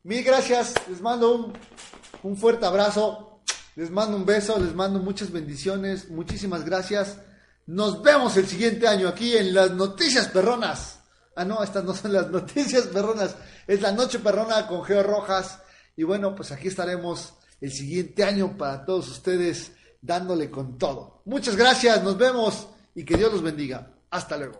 mil 0.02 0.22
gracias, 0.22 0.74
les 0.88 1.00
mando 1.00 1.34
un, 1.34 1.52
un 2.22 2.36
fuerte 2.36 2.66
abrazo, 2.66 3.42
les 3.76 3.90
mando 3.90 4.16
un 4.16 4.24
beso, 4.24 4.58
les 4.58 4.74
mando 4.74 5.00
muchas 5.00 5.32
bendiciones, 5.32 6.08
muchísimas 6.10 6.64
gracias, 6.64 7.18
nos 7.66 8.02
vemos 8.02 8.36
el 8.36 8.46
siguiente 8.46 8.86
año 8.86 9.08
aquí 9.08 9.36
en 9.36 9.54
las 9.54 9.70
noticias 9.70 10.28
perronas. 10.28 11.00
Ah, 11.34 11.44
no, 11.44 11.62
estas 11.62 11.82
no 11.82 11.94
son 11.94 12.12
las 12.12 12.30
noticias 12.30 12.86
perronas, 12.88 13.36
es 13.66 13.80
la 13.80 13.92
noche 13.92 14.18
perrona 14.18 14.66
con 14.66 14.84
Geo 14.84 15.02
Rojas. 15.02 15.60
Y 15.96 16.02
bueno, 16.02 16.34
pues 16.34 16.52
aquí 16.52 16.68
estaremos 16.68 17.34
el 17.60 17.72
siguiente 17.72 18.24
año 18.24 18.56
para 18.56 18.84
todos 18.84 19.08
ustedes 19.08 19.72
dándole 20.00 20.50
con 20.50 20.76
todo. 20.76 21.22
Muchas 21.24 21.56
gracias, 21.56 22.02
nos 22.02 22.18
vemos 22.18 22.68
y 22.94 23.04
que 23.04 23.16
Dios 23.16 23.32
los 23.32 23.42
bendiga. 23.42 23.90
Hasta 24.10 24.36
luego. 24.36 24.58